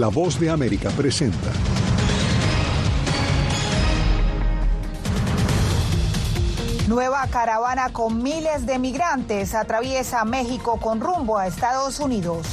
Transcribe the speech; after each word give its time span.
La 0.00 0.08
voz 0.08 0.40
de 0.40 0.48
América 0.48 0.88
presenta. 0.96 1.50
Nueva 6.88 7.26
caravana 7.26 7.92
con 7.92 8.22
miles 8.22 8.64
de 8.64 8.78
migrantes 8.78 9.54
atraviesa 9.54 10.24
México 10.24 10.78
con 10.80 11.02
rumbo 11.02 11.36
a 11.36 11.46
Estados 11.46 12.00
Unidos. 12.00 12.46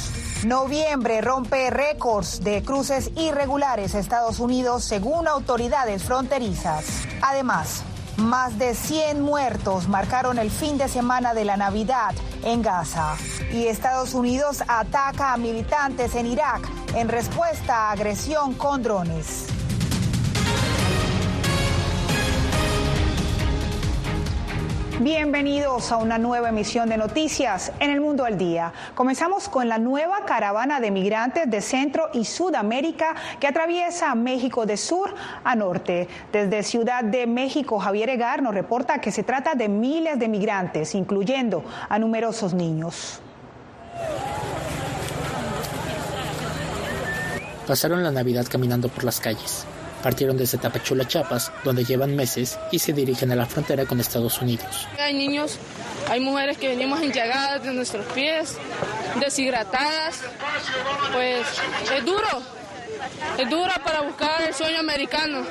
Noviembre 0.44 1.22
rompe 1.22 1.70
récords 1.70 2.44
de 2.44 2.62
cruces 2.62 3.12
irregulares 3.16 3.94
a 3.94 4.00
Estados 4.00 4.40
Unidos 4.40 4.84
según 4.84 5.26
autoridades 5.26 6.04
fronterizas. 6.04 6.84
Además, 7.22 7.82
más 8.18 8.58
de 8.58 8.74
100 8.74 9.22
muertos 9.22 9.88
marcaron 9.88 10.38
el 10.38 10.50
fin 10.50 10.76
de 10.76 10.88
semana 10.88 11.32
de 11.32 11.46
la 11.46 11.56
Navidad 11.56 12.14
en 12.44 12.60
Gaza. 12.60 13.16
Y 13.50 13.68
Estados 13.68 14.12
Unidos 14.12 14.62
ataca 14.68 15.32
a 15.32 15.38
militantes 15.38 16.14
en 16.14 16.26
Irak 16.26 16.68
en 16.98 17.08
respuesta 17.08 17.74
a 17.76 17.92
agresión 17.92 18.54
con 18.54 18.82
drones. 18.82 19.46
Bienvenidos 24.98 25.92
a 25.92 25.98
una 25.98 26.18
nueva 26.18 26.48
emisión 26.48 26.88
de 26.88 26.96
noticias 26.96 27.70
en 27.78 27.90
el 27.90 28.00
mundo 28.00 28.24
al 28.24 28.36
día. 28.36 28.72
Comenzamos 28.96 29.48
con 29.48 29.68
la 29.68 29.78
nueva 29.78 30.24
caravana 30.24 30.80
de 30.80 30.90
migrantes 30.90 31.48
de 31.48 31.60
Centro 31.60 32.08
y 32.12 32.24
Sudamérica 32.24 33.14
que 33.38 33.46
atraviesa 33.46 34.12
México 34.16 34.66
de 34.66 34.76
sur 34.76 35.14
a 35.44 35.54
norte. 35.54 36.08
Desde 36.32 36.64
Ciudad 36.64 37.04
de 37.04 37.28
México, 37.28 37.78
Javier 37.78 38.08
Egar 38.08 38.42
nos 38.42 38.54
reporta 38.54 39.00
que 39.00 39.12
se 39.12 39.22
trata 39.22 39.54
de 39.54 39.68
miles 39.68 40.18
de 40.18 40.26
migrantes, 40.26 40.96
incluyendo 40.96 41.62
a 41.88 41.96
numerosos 42.00 42.54
niños. 42.54 43.22
Pasaron 47.68 48.02
la 48.02 48.10
Navidad 48.10 48.46
caminando 48.50 48.88
por 48.88 49.04
las 49.04 49.20
calles. 49.20 49.66
Partieron 50.02 50.38
desde 50.38 50.56
Tapachula, 50.56 51.06
Chiapas, 51.06 51.52
donde 51.64 51.84
llevan 51.84 52.16
meses 52.16 52.58
y 52.72 52.78
se 52.78 52.94
dirigen 52.94 53.30
a 53.30 53.36
la 53.36 53.44
frontera 53.44 53.84
con 53.84 54.00
Estados 54.00 54.40
Unidos. 54.40 54.88
Hay 54.98 55.12
niños, 55.12 55.58
hay 56.08 56.18
mujeres 56.18 56.56
que 56.56 56.68
venimos 56.68 57.02
enllagadas 57.02 57.62
de 57.62 57.74
nuestros 57.74 58.06
pies, 58.06 58.56
deshidratadas. 59.20 60.22
Pues 61.12 61.46
es 61.94 62.04
duro, 62.06 62.42
es 63.38 63.50
duro 63.50 63.70
para 63.84 64.02
buscar 64.02 64.42
el 64.42 64.54
sueño 64.54 64.80
americano. 64.80 65.42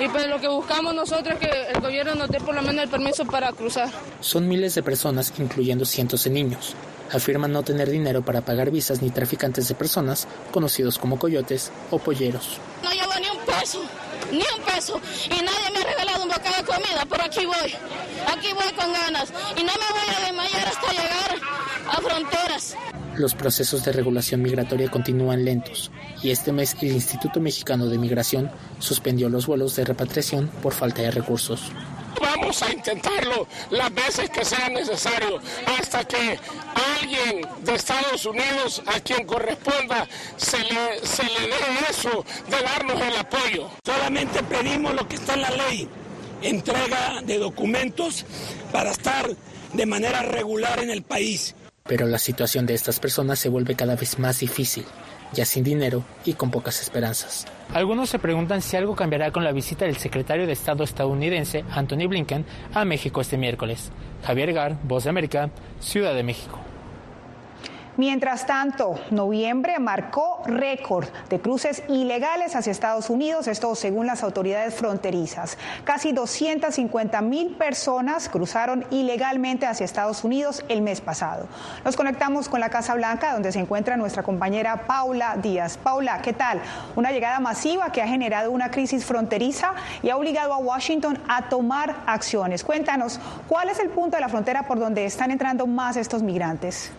Y 0.00 0.08
pues 0.08 0.26
lo 0.26 0.40
que 0.40 0.48
buscamos 0.48 0.94
nosotros 0.94 1.36
es 1.40 1.48
que 1.48 1.62
el 1.74 1.80
gobierno 1.80 2.14
nos 2.14 2.28
dé 2.28 2.40
por 2.40 2.54
lo 2.54 2.62
menos 2.62 2.84
el 2.84 2.90
permiso 2.90 3.24
para 3.24 3.52
cruzar. 3.52 3.88
Son 4.20 4.48
miles 4.48 4.74
de 4.74 4.82
personas, 4.82 5.32
incluyendo 5.38 5.84
cientos 5.84 6.24
de 6.24 6.30
niños. 6.30 6.74
Afirman 7.12 7.52
no 7.52 7.62
tener 7.62 7.90
dinero 7.90 8.22
para 8.22 8.40
pagar 8.40 8.70
visas 8.70 9.02
ni 9.02 9.10
traficantes 9.10 9.68
de 9.68 9.74
personas, 9.74 10.28
conocidos 10.52 10.98
como 10.98 11.18
coyotes 11.18 11.72
o 11.90 11.98
polleros. 11.98 12.58
No 12.82 12.90
llevo 12.90 13.12
ni 13.20 13.28
un 13.28 13.44
peso, 13.44 13.82
ni 14.32 14.44
un 14.56 14.64
peso. 14.64 15.00
Y 15.26 15.42
nadie 15.42 15.70
me 15.72 15.80
ha 15.80 15.84
regalado 15.84 16.22
un 16.22 16.28
bocado 16.28 16.56
de 16.56 16.64
comida, 16.64 17.06
pero 17.08 17.24
aquí 17.24 17.46
voy. 17.46 17.74
Aquí 18.26 18.52
voy 18.52 18.72
con 18.76 18.92
ganas. 18.92 19.32
Y 19.56 19.62
no 19.64 19.72
me 19.72 19.98
voy 19.98 20.14
a 20.16 20.26
desmayar 20.26 20.68
hasta 20.68 20.90
llegar 20.92 21.40
a 21.88 21.96
fronteras. 22.00 22.76
Los 23.16 23.34
procesos 23.34 23.84
de 23.84 23.92
regulación 23.92 24.40
migratoria 24.40 24.90
continúan 24.90 25.44
lentos 25.44 25.90
y 26.22 26.30
este 26.30 26.52
mes 26.52 26.76
el 26.80 26.92
Instituto 26.92 27.40
Mexicano 27.40 27.86
de 27.86 27.98
Migración 27.98 28.50
suspendió 28.78 29.28
los 29.28 29.46
vuelos 29.46 29.76
de 29.76 29.84
repatriación 29.84 30.48
por 30.62 30.72
falta 30.72 31.02
de 31.02 31.10
recursos. 31.10 31.60
Vamos 32.20 32.62
a 32.62 32.72
intentarlo 32.72 33.46
las 33.70 33.92
veces 33.94 34.30
que 34.30 34.44
sea 34.44 34.68
necesario 34.68 35.40
hasta 35.78 36.04
que 36.04 36.38
alguien 36.98 37.46
de 37.62 37.74
Estados 37.74 38.24
Unidos 38.26 38.82
a 38.86 39.00
quien 39.00 39.26
corresponda 39.26 40.06
se 40.36 40.58
le, 40.58 41.04
se 41.04 41.24
le 41.24 41.48
dé 41.48 41.56
eso 41.90 42.24
de 42.48 42.62
darnos 42.62 43.00
el 43.00 43.16
apoyo. 43.16 43.70
Solamente 43.84 44.42
pedimos 44.42 44.94
lo 44.94 45.06
que 45.08 45.16
está 45.16 45.34
en 45.34 45.42
la 45.42 45.50
ley, 45.50 45.88
entrega 46.42 47.20
de 47.22 47.38
documentos 47.38 48.24
para 48.72 48.90
estar 48.90 49.28
de 49.72 49.86
manera 49.86 50.22
regular 50.22 50.80
en 50.80 50.90
el 50.90 51.02
país. 51.02 51.54
Pero 51.84 52.06
la 52.06 52.18
situación 52.18 52.66
de 52.66 52.74
estas 52.74 53.00
personas 53.00 53.38
se 53.38 53.48
vuelve 53.48 53.74
cada 53.74 53.96
vez 53.96 54.18
más 54.18 54.40
difícil, 54.40 54.84
ya 55.32 55.44
sin 55.44 55.64
dinero 55.64 56.04
y 56.24 56.34
con 56.34 56.50
pocas 56.50 56.80
esperanzas. 56.80 57.46
Algunos 57.72 58.10
se 58.10 58.18
preguntan 58.18 58.62
si 58.62 58.76
algo 58.76 58.94
cambiará 58.94 59.32
con 59.32 59.44
la 59.44 59.52
visita 59.52 59.84
del 59.84 59.96
secretario 59.96 60.46
de 60.46 60.52
Estado 60.52 60.84
estadounidense, 60.84 61.64
Anthony 61.70 62.06
Blinken, 62.08 62.44
a 62.74 62.84
México 62.84 63.20
este 63.20 63.36
miércoles. 63.36 63.90
Javier 64.24 64.52
Gar, 64.52 64.76
Voz 64.82 65.04
de 65.04 65.10
América, 65.10 65.50
Ciudad 65.80 66.14
de 66.14 66.22
México. 66.22 66.58
Mientras 68.00 68.46
tanto, 68.46 68.98
noviembre 69.10 69.78
marcó 69.78 70.40
récord 70.46 71.06
de 71.28 71.38
cruces 71.38 71.82
ilegales 71.86 72.56
hacia 72.56 72.72
Estados 72.72 73.10
Unidos, 73.10 73.46
esto 73.46 73.74
según 73.74 74.06
las 74.06 74.22
autoridades 74.22 74.72
fronterizas. 74.72 75.58
Casi 75.84 76.12
250 76.12 77.20
mil 77.20 77.56
personas 77.56 78.30
cruzaron 78.30 78.86
ilegalmente 78.90 79.66
hacia 79.66 79.84
Estados 79.84 80.24
Unidos 80.24 80.64
el 80.70 80.80
mes 80.80 81.02
pasado. 81.02 81.46
Nos 81.84 81.94
conectamos 81.94 82.48
con 82.48 82.60
la 82.60 82.70
Casa 82.70 82.94
Blanca, 82.94 83.34
donde 83.34 83.52
se 83.52 83.58
encuentra 83.58 83.98
nuestra 83.98 84.22
compañera 84.22 84.86
Paula 84.86 85.36
Díaz. 85.36 85.76
Paula, 85.76 86.22
¿qué 86.22 86.32
tal? 86.32 86.58
Una 86.96 87.12
llegada 87.12 87.38
masiva 87.38 87.92
que 87.92 88.00
ha 88.00 88.08
generado 88.08 88.50
una 88.50 88.70
crisis 88.70 89.04
fronteriza 89.04 89.74
y 90.02 90.08
ha 90.08 90.16
obligado 90.16 90.54
a 90.54 90.56
Washington 90.56 91.18
a 91.28 91.50
tomar 91.50 91.96
acciones. 92.06 92.64
Cuéntanos, 92.64 93.20
¿cuál 93.46 93.68
es 93.68 93.78
el 93.78 93.90
punto 93.90 94.16
de 94.16 94.22
la 94.22 94.30
frontera 94.30 94.66
por 94.66 94.78
donde 94.78 95.04
están 95.04 95.30
entrando 95.30 95.66
más 95.66 95.98
estos 95.98 96.22
migrantes? 96.22 96.92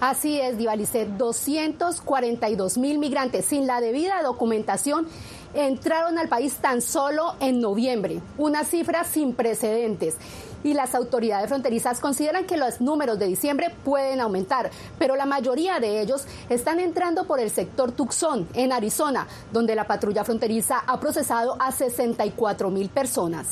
Así 0.00 0.38
es, 0.38 0.58
Divalicet, 0.58 1.08
242 1.16 2.76
mil 2.76 2.98
migrantes 2.98 3.46
sin 3.46 3.66
la 3.66 3.80
debida 3.80 4.22
documentación 4.22 5.06
entraron 5.54 6.18
al 6.18 6.28
país 6.28 6.56
tan 6.56 6.82
solo 6.82 7.34
en 7.40 7.62
noviembre, 7.62 8.20
una 8.36 8.64
cifra 8.64 9.04
sin 9.04 9.32
precedentes. 9.32 10.16
Y 10.62 10.74
las 10.74 10.94
autoridades 10.94 11.48
fronterizas 11.48 12.00
consideran 12.00 12.44
que 12.44 12.58
los 12.58 12.82
números 12.82 13.18
de 13.18 13.26
diciembre 13.26 13.72
pueden 13.84 14.20
aumentar, 14.20 14.70
pero 14.98 15.16
la 15.16 15.24
mayoría 15.24 15.80
de 15.80 16.02
ellos 16.02 16.26
están 16.50 16.78
entrando 16.78 17.26
por 17.26 17.40
el 17.40 17.50
sector 17.50 17.92
Tucson, 17.92 18.46
en 18.52 18.72
Arizona, 18.72 19.26
donde 19.50 19.74
la 19.74 19.86
patrulla 19.86 20.24
fronteriza 20.24 20.82
ha 20.86 21.00
procesado 21.00 21.56
a 21.58 21.72
64 21.72 22.70
mil 22.70 22.90
personas. 22.90 23.46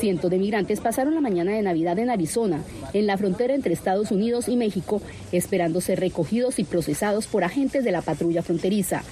Cientos 0.00 0.30
de 0.30 0.38
migrantes 0.38 0.80
pasaron 0.80 1.14
la 1.14 1.20
mañana 1.20 1.52
de 1.52 1.62
Navidad 1.62 1.98
en 1.98 2.10
Arizona, 2.10 2.62
en 2.92 3.06
la 3.06 3.16
frontera 3.16 3.54
entre 3.54 3.72
Estados 3.72 4.10
Unidos 4.10 4.48
y 4.48 4.56
México, 4.56 5.00
esperando 5.32 5.80
ser 5.80 6.00
recogidos 6.00 6.58
y 6.58 6.64
procesados 6.64 7.26
por 7.26 7.44
agentes 7.44 7.84
de 7.84 7.92
la 7.92 8.02
patrulla 8.02 8.42
fronteriza. 8.42 9.02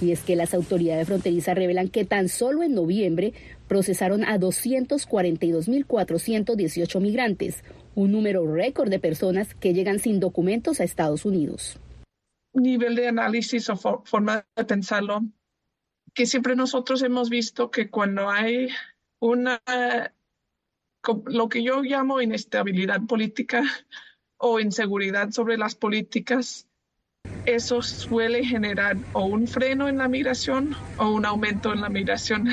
Y 0.00 0.12
es 0.12 0.22
que 0.22 0.34
las 0.34 0.54
autoridades 0.54 1.06
fronterizas 1.06 1.54
revelan 1.54 1.88
que 1.88 2.04
tan 2.04 2.28
solo 2.28 2.62
en 2.62 2.74
noviembre 2.74 3.32
procesaron 3.68 4.24
a 4.24 4.38
242.418 4.38 7.00
migrantes, 7.00 7.62
un 7.94 8.12
número 8.12 8.52
récord 8.52 8.90
de 8.90 8.98
personas 8.98 9.54
que 9.54 9.74
llegan 9.74 9.98
sin 9.98 10.20
documentos 10.20 10.80
a 10.80 10.84
Estados 10.84 11.24
Unidos. 11.24 11.78
Nivel 12.54 12.96
de 12.96 13.08
análisis 13.08 13.68
o 13.70 13.76
forma 13.76 14.44
de 14.56 14.64
pensarlo, 14.64 15.20
que 16.14 16.26
siempre 16.26 16.56
nosotros 16.56 17.02
hemos 17.02 17.30
visto 17.30 17.70
que 17.70 17.90
cuando 17.90 18.30
hay 18.30 18.68
una 19.20 19.60
lo 21.26 21.48
que 21.48 21.62
yo 21.62 21.82
llamo 21.82 22.20
inestabilidad 22.20 23.00
política 23.06 23.62
o 24.36 24.60
inseguridad 24.60 25.30
sobre 25.30 25.56
las 25.56 25.74
políticas, 25.74 26.66
eso 27.46 27.82
suele 27.82 28.44
generar 28.44 28.96
o 29.14 29.26
un 29.26 29.46
freno 29.46 29.88
en 29.88 29.98
la 29.98 30.08
migración 30.08 30.74
o 30.98 31.10
un 31.10 31.26
aumento 31.26 31.72
en 31.72 31.80
la 31.80 31.88
migración. 31.88 32.48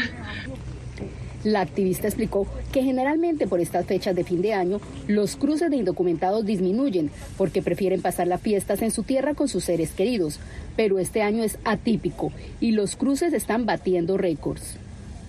La 1.47 1.61
activista 1.61 2.07
explicó 2.07 2.45
que 2.73 2.83
generalmente 2.83 3.47
por 3.47 3.61
estas 3.61 3.85
fechas 3.85 4.13
de 4.13 4.25
fin 4.25 4.41
de 4.41 4.53
año 4.53 4.81
los 5.07 5.37
cruces 5.37 5.69
de 5.69 5.77
indocumentados 5.77 6.45
disminuyen 6.45 7.09
porque 7.37 7.61
prefieren 7.61 8.01
pasar 8.01 8.27
las 8.27 8.41
fiestas 8.41 8.81
en 8.81 8.91
su 8.91 9.03
tierra 9.03 9.33
con 9.33 9.47
sus 9.47 9.63
seres 9.63 9.91
queridos, 9.91 10.41
pero 10.75 10.99
este 10.99 11.21
año 11.21 11.45
es 11.45 11.57
atípico 11.63 12.33
y 12.59 12.73
los 12.73 12.97
cruces 12.97 13.31
están 13.31 13.65
batiendo 13.65 14.17
récords. 14.17 14.75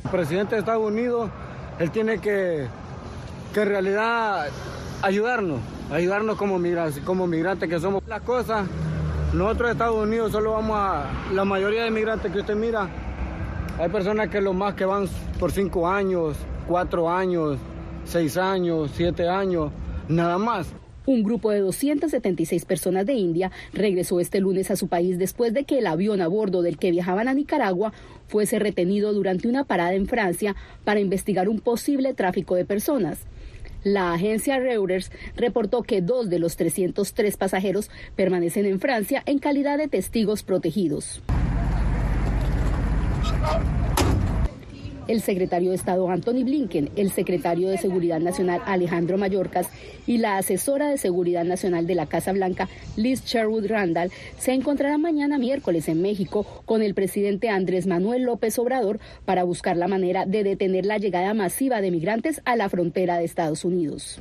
El 0.06 0.10
presidente 0.10 0.56
de 0.56 0.62
Estados 0.62 0.90
Unidos, 0.90 1.30
él 1.78 1.92
tiene 1.92 2.18
que 2.18 2.66
que 3.54 3.62
en 3.62 3.68
realidad 3.68 4.48
ayudarnos, 5.02 5.60
ayudarnos 5.92 6.36
como 6.36 6.58
migrantes, 6.58 7.00
como 7.04 7.28
migrantes 7.28 7.68
que 7.68 7.78
somos. 7.78 8.02
Las 8.08 8.22
cosas, 8.22 8.66
nosotros 9.32 9.68
de 9.68 9.72
Estados 9.74 10.02
Unidos 10.02 10.32
solo 10.32 10.50
vamos 10.50 10.76
a, 10.76 11.06
la 11.32 11.44
mayoría 11.44 11.84
de 11.84 11.92
migrantes 11.92 12.32
que 12.32 12.40
usted 12.40 12.56
mira, 12.56 12.88
hay 13.78 13.88
personas 13.90 14.28
que 14.28 14.40
lo 14.40 14.52
más 14.52 14.74
que 14.74 14.84
van 14.84 15.08
por 15.38 15.52
cinco 15.52 15.86
años, 15.86 16.36
cuatro 16.66 17.08
años, 17.08 17.58
seis 18.04 18.36
años, 18.36 18.90
siete 18.94 19.28
años, 19.28 19.70
nada 20.08 20.36
más. 20.36 20.74
Un 21.06 21.22
grupo 21.22 21.50
de 21.50 21.60
276 21.60 22.66
personas 22.66 23.06
de 23.06 23.14
India 23.14 23.50
regresó 23.72 24.20
este 24.20 24.40
lunes 24.40 24.70
a 24.70 24.76
su 24.76 24.88
país 24.88 25.16
después 25.16 25.54
de 25.54 25.64
que 25.64 25.78
el 25.78 25.86
avión 25.86 26.20
a 26.20 26.28
bordo 26.28 26.60
del 26.60 26.76
que 26.76 26.90
viajaban 26.90 27.28
a 27.28 27.34
Nicaragua 27.34 27.94
fuese 28.26 28.58
retenido 28.58 29.14
durante 29.14 29.48
una 29.48 29.64
parada 29.64 29.94
en 29.94 30.06
Francia 30.06 30.54
para 30.84 31.00
investigar 31.00 31.48
un 31.48 31.60
posible 31.60 32.12
tráfico 32.12 32.56
de 32.56 32.66
personas. 32.66 33.20
La 33.84 34.12
agencia 34.12 34.58
Reuters 34.58 35.10
reportó 35.36 35.82
que 35.82 36.02
dos 36.02 36.28
de 36.28 36.40
los 36.40 36.56
303 36.56 37.36
pasajeros 37.36 37.90
permanecen 38.16 38.66
en 38.66 38.80
Francia 38.80 39.22
en 39.24 39.38
calidad 39.38 39.78
de 39.78 39.88
testigos 39.88 40.42
protegidos. 40.42 41.22
El 45.08 45.22
secretario 45.22 45.70
de 45.70 45.76
Estado 45.76 46.08
Anthony 46.08 46.44
Blinken, 46.44 46.90
el 46.96 47.10
secretario 47.10 47.70
de 47.70 47.78
Seguridad 47.78 48.20
Nacional 48.20 48.60
Alejandro 48.66 49.16
Mayorkas 49.18 49.68
y 50.06 50.18
la 50.18 50.36
asesora 50.36 50.90
de 50.90 50.98
Seguridad 50.98 51.44
Nacional 51.44 51.86
de 51.86 51.94
la 51.94 52.06
Casa 52.06 52.32
Blanca 52.32 52.68
Liz 52.96 53.24
Sherwood 53.24 53.66
Randall 53.66 54.12
se 54.38 54.52
encontrarán 54.52 55.00
mañana 55.00 55.38
miércoles 55.38 55.88
en 55.88 56.02
México 56.02 56.46
con 56.66 56.82
el 56.82 56.94
presidente 56.94 57.48
Andrés 57.48 57.86
Manuel 57.86 58.22
López 58.22 58.58
Obrador 58.58 59.00
para 59.24 59.44
buscar 59.44 59.76
la 59.76 59.88
manera 59.88 60.26
de 60.26 60.44
detener 60.44 60.84
la 60.84 60.98
llegada 60.98 61.32
masiva 61.34 61.80
de 61.80 61.90
migrantes 61.90 62.42
a 62.44 62.56
la 62.56 62.68
frontera 62.68 63.18
de 63.18 63.24
Estados 63.24 63.64
Unidos. 63.64 64.20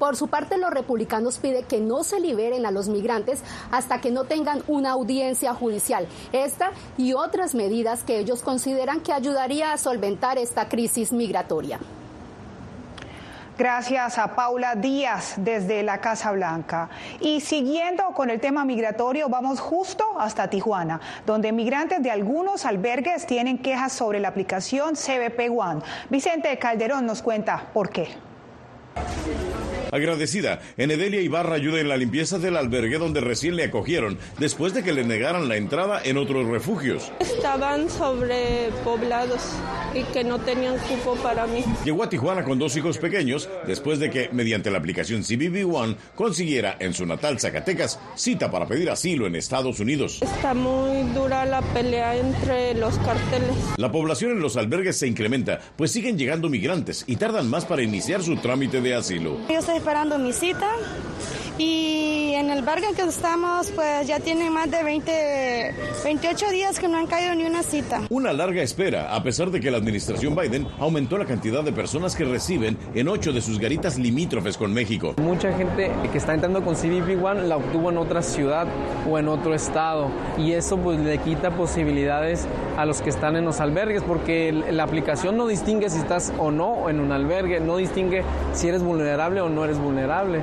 Por 0.00 0.16
su 0.16 0.28
parte, 0.28 0.56
los 0.56 0.70
republicanos 0.70 1.36
piden 1.36 1.66
que 1.66 1.78
no 1.78 2.04
se 2.04 2.20
liberen 2.20 2.64
a 2.64 2.70
los 2.70 2.88
migrantes 2.88 3.42
hasta 3.70 4.00
que 4.00 4.10
no 4.10 4.24
tengan 4.24 4.62
una 4.66 4.92
audiencia 4.92 5.52
judicial. 5.52 6.08
Esta 6.32 6.70
y 6.96 7.12
otras 7.12 7.54
medidas 7.54 8.02
que 8.02 8.18
ellos 8.18 8.40
consideran 8.40 9.02
que 9.02 9.12
ayudaría 9.12 9.74
a 9.74 9.76
solventar 9.76 10.38
esta 10.38 10.70
crisis 10.70 11.12
migratoria. 11.12 11.80
Gracias 13.58 14.16
a 14.16 14.34
Paula 14.34 14.74
Díaz 14.74 15.34
desde 15.36 15.82
la 15.82 16.00
Casa 16.00 16.32
Blanca. 16.32 16.88
Y 17.20 17.42
siguiendo 17.42 18.04
con 18.14 18.30
el 18.30 18.40
tema 18.40 18.64
migratorio, 18.64 19.28
vamos 19.28 19.60
justo 19.60 20.18
hasta 20.18 20.48
Tijuana, 20.48 20.98
donde 21.26 21.52
migrantes 21.52 22.02
de 22.02 22.10
algunos 22.10 22.64
albergues 22.64 23.26
tienen 23.26 23.58
quejas 23.58 23.92
sobre 23.92 24.18
la 24.18 24.28
aplicación 24.28 24.94
CBP 24.94 25.50
One. 25.54 25.82
Vicente 26.08 26.58
Calderón 26.58 27.04
nos 27.04 27.20
cuenta 27.20 27.66
por 27.74 27.90
qué. 27.90 28.08
Agradecida, 29.92 30.60
Enedelia 30.76 31.20
Ibarra 31.20 31.56
ayuda 31.56 31.80
en 31.80 31.88
la 31.88 31.96
limpieza 31.96 32.38
del 32.38 32.56
albergue 32.56 32.98
donde 32.98 33.20
recién 33.20 33.56
le 33.56 33.64
acogieron, 33.64 34.18
después 34.38 34.72
de 34.72 34.82
que 34.82 34.92
le 34.92 35.04
negaran 35.04 35.48
la 35.48 35.56
entrada 35.56 36.00
en 36.04 36.16
otros 36.16 36.46
refugios. 36.46 37.10
Estaban 37.18 37.90
sobrepoblados 37.90 39.40
y 39.94 40.02
que 40.12 40.22
no 40.22 40.38
tenían 40.38 40.76
cupo 40.78 41.16
para 41.16 41.46
mí. 41.46 41.64
Llegó 41.84 42.04
a 42.04 42.08
Tijuana 42.08 42.44
con 42.44 42.58
dos 42.58 42.76
hijos 42.76 42.98
pequeños, 42.98 43.48
después 43.66 43.98
de 43.98 44.10
que, 44.10 44.28
mediante 44.32 44.70
la 44.70 44.78
aplicación 44.78 45.22
CBB 45.22 45.66
One, 45.72 45.96
consiguiera 46.14 46.76
en 46.78 46.94
su 46.94 47.04
natal 47.06 47.40
Zacatecas 47.40 47.98
cita 48.14 48.50
para 48.50 48.66
pedir 48.66 48.90
asilo 48.90 49.26
en 49.26 49.34
Estados 49.34 49.80
Unidos. 49.80 50.20
Está 50.22 50.54
muy 50.54 51.02
dura 51.14 51.44
la 51.44 51.62
pelea 51.62 52.16
entre 52.16 52.74
los 52.74 52.96
carteles. 52.98 53.56
La 53.76 53.90
población 53.90 54.32
en 54.32 54.40
los 54.40 54.56
albergues 54.56 54.96
se 54.96 55.08
incrementa, 55.08 55.60
pues 55.76 55.90
siguen 55.90 56.16
llegando 56.16 56.48
migrantes 56.48 57.04
y 57.06 57.16
tardan 57.16 57.48
más 57.48 57.64
para 57.64 57.82
iniciar 57.82 58.22
su 58.22 58.36
trámite 58.36 58.80
de 58.80 58.94
asilo 58.94 59.38
esperando 59.80 60.18
mi 60.18 60.34
cita 60.34 60.68
y 61.60 62.32
en 62.36 62.48
el 62.48 62.62
barco 62.62 62.86
en 62.88 62.94
que 62.94 63.02
estamos 63.02 63.70
pues 63.72 64.06
ya 64.06 64.18
tiene 64.18 64.48
más 64.48 64.70
de 64.70 64.82
20, 64.82 65.74
28 66.04 66.50
días 66.50 66.78
que 66.78 66.88
no 66.88 66.96
han 66.96 67.06
caído 67.06 67.34
ni 67.34 67.44
una 67.44 67.62
cita. 67.62 68.00
Una 68.08 68.32
larga 68.32 68.62
espera, 68.62 69.14
a 69.14 69.22
pesar 69.22 69.50
de 69.50 69.60
que 69.60 69.70
la 69.70 69.76
administración 69.76 70.34
Biden 70.34 70.66
aumentó 70.78 71.18
la 71.18 71.26
cantidad 71.26 71.62
de 71.62 71.72
personas 71.72 72.16
que 72.16 72.24
reciben 72.24 72.78
en 72.94 73.08
ocho 73.08 73.32
de 73.34 73.42
sus 73.42 73.58
garitas 73.58 73.98
limítrofes 73.98 74.56
con 74.56 74.72
México. 74.72 75.14
Mucha 75.18 75.52
gente 75.52 75.92
que 76.10 76.16
está 76.16 76.32
entrando 76.32 76.64
con 76.64 76.76
CBP 76.76 77.22
One 77.22 77.46
la 77.46 77.58
obtuvo 77.58 77.90
en 77.90 77.98
otra 77.98 78.22
ciudad 78.22 78.66
o 79.06 79.18
en 79.18 79.28
otro 79.28 79.54
estado 79.54 80.08
y 80.38 80.52
eso 80.52 80.78
pues 80.78 80.98
le 80.98 81.18
quita 81.18 81.50
posibilidades 81.50 82.46
a 82.78 82.86
los 82.86 83.02
que 83.02 83.10
están 83.10 83.36
en 83.36 83.44
los 83.44 83.60
albergues 83.60 84.02
porque 84.02 84.52
la 84.52 84.84
aplicación 84.84 85.36
no 85.36 85.46
distingue 85.46 85.90
si 85.90 85.98
estás 85.98 86.32
o 86.38 86.50
no 86.50 86.88
en 86.88 87.00
un 87.00 87.12
albergue, 87.12 87.60
no 87.60 87.76
distingue 87.76 88.22
si 88.54 88.68
eres 88.68 88.82
vulnerable 88.82 89.42
o 89.42 89.50
no 89.50 89.62
eres 89.64 89.78
vulnerable. 89.78 90.40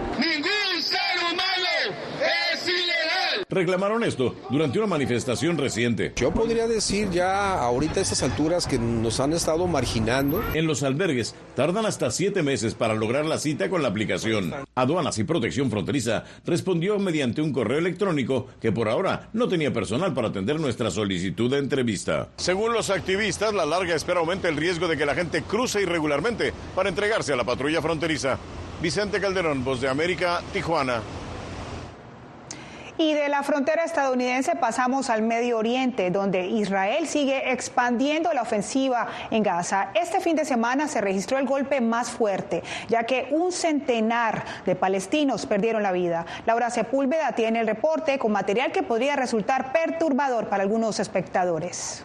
Reclamaron 3.49 4.03
esto 4.03 4.35
durante 4.49 4.77
una 4.77 4.87
manifestación 4.87 5.57
reciente. 5.57 6.13
Yo 6.15 6.31
podría 6.31 6.67
decir 6.67 7.09
ya 7.09 7.59
ahorita 7.59 7.99
a 7.99 8.03
estas 8.03 8.23
alturas 8.23 8.67
que 8.67 8.77
nos 8.77 9.19
han 9.19 9.33
estado 9.33 9.67
marginando. 9.67 10.43
En 10.53 10.67
los 10.67 10.83
albergues 10.83 11.35
tardan 11.55 11.85
hasta 11.85 12.11
siete 12.11 12.43
meses 12.43 12.73
para 12.73 12.93
lograr 12.93 13.25
la 13.25 13.37
cita 13.37 13.69
con 13.69 13.81
la 13.81 13.89
aplicación. 13.89 14.53
Aduanas 14.75 15.17
y 15.17 15.23
Protección 15.23 15.71
Fronteriza 15.71 16.25
respondió 16.45 16.99
mediante 16.99 17.41
un 17.41 17.53
correo 17.53 17.79
electrónico 17.79 18.47
que 18.61 18.71
por 18.71 18.89
ahora 18.89 19.29
no 19.33 19.47
tenía 19.47 19.71
personal 19.71 20.13
para 20.13 20.29
atender 20.29 20.59
nuestra 20.59 20.91
solicitud 20.91 21.49
de 21.49 21.59
entrevista. 21.59 22.29
Según 22.37 22.73
los 22.73 22.89
activistas, 22.89 23.53
la 23.53 23.65
larga 23.65 23.95
espera 23.95 24.19
aumenta 24.19 24.49
el 24.49 24.57
riesgo 24.57 24.87
de 24.87 24.97
que 24.97 25.05
la 25.05 25.15
gente 25.15 25.43
cruce 25.43 25.81
irregularmente 25.81 26.53
para 26.75 26.89
entregarse 26.89 27.33
a 27.33 27.35
la 27.35 27.43
patrulla 27.43 27.81
fronteriza. 27.81 28.37
Vicente 28.81 29.19
Calderón, 29.19 29.63
Voz 29.63 29.81
de 29.81 29.87
América, 29.87 30.41
Tijuana. 30.53 31.01
Y 32.99 33.13
de 33.13 33.29
la 33.29 33.43
frontera 33.43 33.83
estadounidense 33.83 34.55
pasamos 34.55 35.11
al 35.11 35.21
Medio 35.21 35.59
Oriente, 35.59 36.09
donde 36.09 36.47
Israel 36.47 37.07
sigue 37.07 37.51
expandiendo 37.51 38.33
la 38.33 38.41
ofensiva 38.41 39.07
en 39.29 39.43
Gaza. 39.43 39.89
Este 39.93 40.19
fin 40.19 40.35
de 40.35 40.45
semana 40.45 40.87
se 40.87 40.99
registró 40.99 41.37
el 41.37 41.45
golpe 41.45 41.79
más 41.79 42.09
fuerte, 42.09 42.63
ya 42.89 43.03
que 43.03 43.27
un 43.29 43.51
centenar 43.51 44.43
de 44.65 44.75
palestinos 44.75 45.45
perdieron 45.45 45.83
la 45.83 45.91
vida. 45.91 46.25
Laura 46.47 46.71
Sepúlveda 46.71 47.33
tiene 47.33 47.59
el 47.59 47.67
reporte 47.67 48.17
con 48.17 48.31
material 48.31 48.71
que 48.71 48.81
podría 48.81 49.15
resultar 49.15 49.71
perturbador 49.71 50.49
para 50.49 50.63
algunos 50.63 50.99
espectadores. 50.99 52.03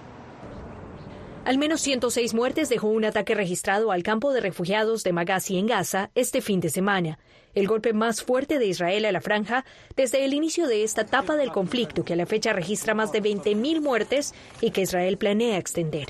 Al 1.45 1.59
menos 1.59 1.81
106 1.81 2.35
muertes 2.35 2.69
dejó 2.69 2.89
un 2.89 3.05
ataque 3.05 3.35
registrado 3.35 3.91
al 3.91 4.03
campo 4.03 4.33
de 4.33 4.41
refugiados 4.41 5.03
de 5.03 5.13
Magazi 5.13 5.59
en 5.59 5.67
Gaza 5.67 6.11
este 6.15 6.41
fin 6.41 6.61
de 6.61 6.71
semana 6.71 7.19
el 7.55 7.67
golpe 7.67 7.93
más 7.93 8.23
fuerte 8.23 8.59
de 8.59 8.67
Israel 8.67 9.05
a 9.05 9.13
la 9.13 9.21
franja 9.21 9.65
desde 9.97 10.25
el 10.25 10.35
inicio 10.35 10.67
de 10.67 10.85
esta 10.85 11.03
etapa 11.03 11.37
del 11.37 11.53
conflicto, 11.53 12.05
que 12.05 12.15
a 12.15 12.17
la 12.17 12.27
fecha 12.27 12.53
registra 12.53 12.95
más 12.95 13.13
de 13.13 13.23
20.000 13.23 13.81
muertes 13.81 14.35
y 14.61 14.71
que 14.71 14.83
Israel 14.83 15.19
planea 15.19 15.59
extender. 15.59 16.09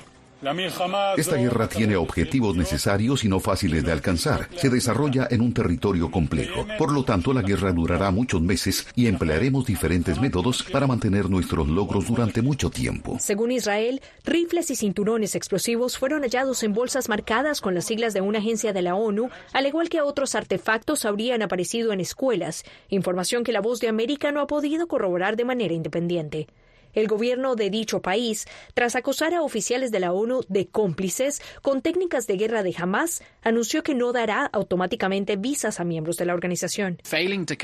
Esta 1.17 1.37
guerra 1.37 1.69
tiene 1.69 1.95
objetivos 1.95 2.57
necesarios 2.57 3.23
y 3.23 3.29
no 3.29 3.39
fáciles 3.39 3.85
de 3.85 3.93
alcanzar. 3.93 4.49
Se 4.57 4.71
desarrolla 4.71 5.29
en 5.31 5.41
un 5.41 5.55
territorio 5.55 6.11
complejo. 6.11 6.67
Por 6.79 6.91
lo 6.91 7.05
tanto, 7.05 7.33
la 7.33 7.43
guerra 7.43 7.71
durará 7.71 8.11
muchos 8.11 8.43
meses 8.43 8.89
y 8.97 9.07
emplearemos 9.07 9.65
diferentes 9.67 10.21
métodos 10.21 10.65
para 10.65 10.89
mantener 10.89 11.31
nuestros 11.31 11.69
logros 11.69 12.09
durante 12.09 12.43
mucho 12.43 12.71
tiempo. 12.71 13.19
Según 13.21 13.53
Israel, 13.53 14.01
rifles 14.25 14.73
y 14.73 14.75
cinturones 14.75 15.37
explosivos 15.37 15.97
fueron 15.97 16.23
hallados 16.23 16.65
en 16.65 16.73
bolsas 16.73 17.09
marcadas 17.09 17.61
con 17.61 17.77
las 17.77 17.85
siglas 17.85 18.13
de 18.13 18.21
una 18.21 18.41
agencia 18.41 18.73
de 18.73 18.83
la 18.83 18.97
ONU, 18.97 19.31
al 19.53 19.67
igual 19.67 19.89
que 19.89 20.01
otros 20.01 20.35
artefactos 20.35 21.05
habrían 21.05 21.43
aparecido 21.43 21.93
en 21.93 22.01
escuelas, 22.01 22.65
información 22.89 23.45
que 23.45 23.53
la 23.53 23.61
voz 23.61 23.79
de 23.79 23.87
América 23.87 24.33
no 24.33 24.41
ha 24.41 24.49
podido 24.49 24.89
corroborar 24.89 25.37
de 25.37 25.45
manera 25.45 25.73
independiente. 25.73 26.49
El 26.93 27.09
gobierno 27.09 27.57
de 27.57 27.71
dicho 27.71 28.03
país, 28.03 28.47
tras 28.75 28.97
acusar 28.97 29.35
a 29.35 29.43
oficiales 29.43 29.91
de 29.91 30.01
la 30.01 30.13
ONU 30.13 30.43
de 30.49 30.69
cómplices 30.69 31.41
con 31.63 31.83
técnicas 31.83 32.27
de 32.27 32.37
guerra 32.37 32.63
de 32.63 32.75
Hamas, 32.77 33.23
anunció 33.43 33.83
que 33.83 33.95
no 33.95 34.13
dará 34.13 34.47
automáticamente 34.53 35.37
visas 35.37 35.81
a 35.81 35.85
miembros 35.85 36.17
de 36.17 36.27
la 36.27 36.35
organización. 36.35 36.99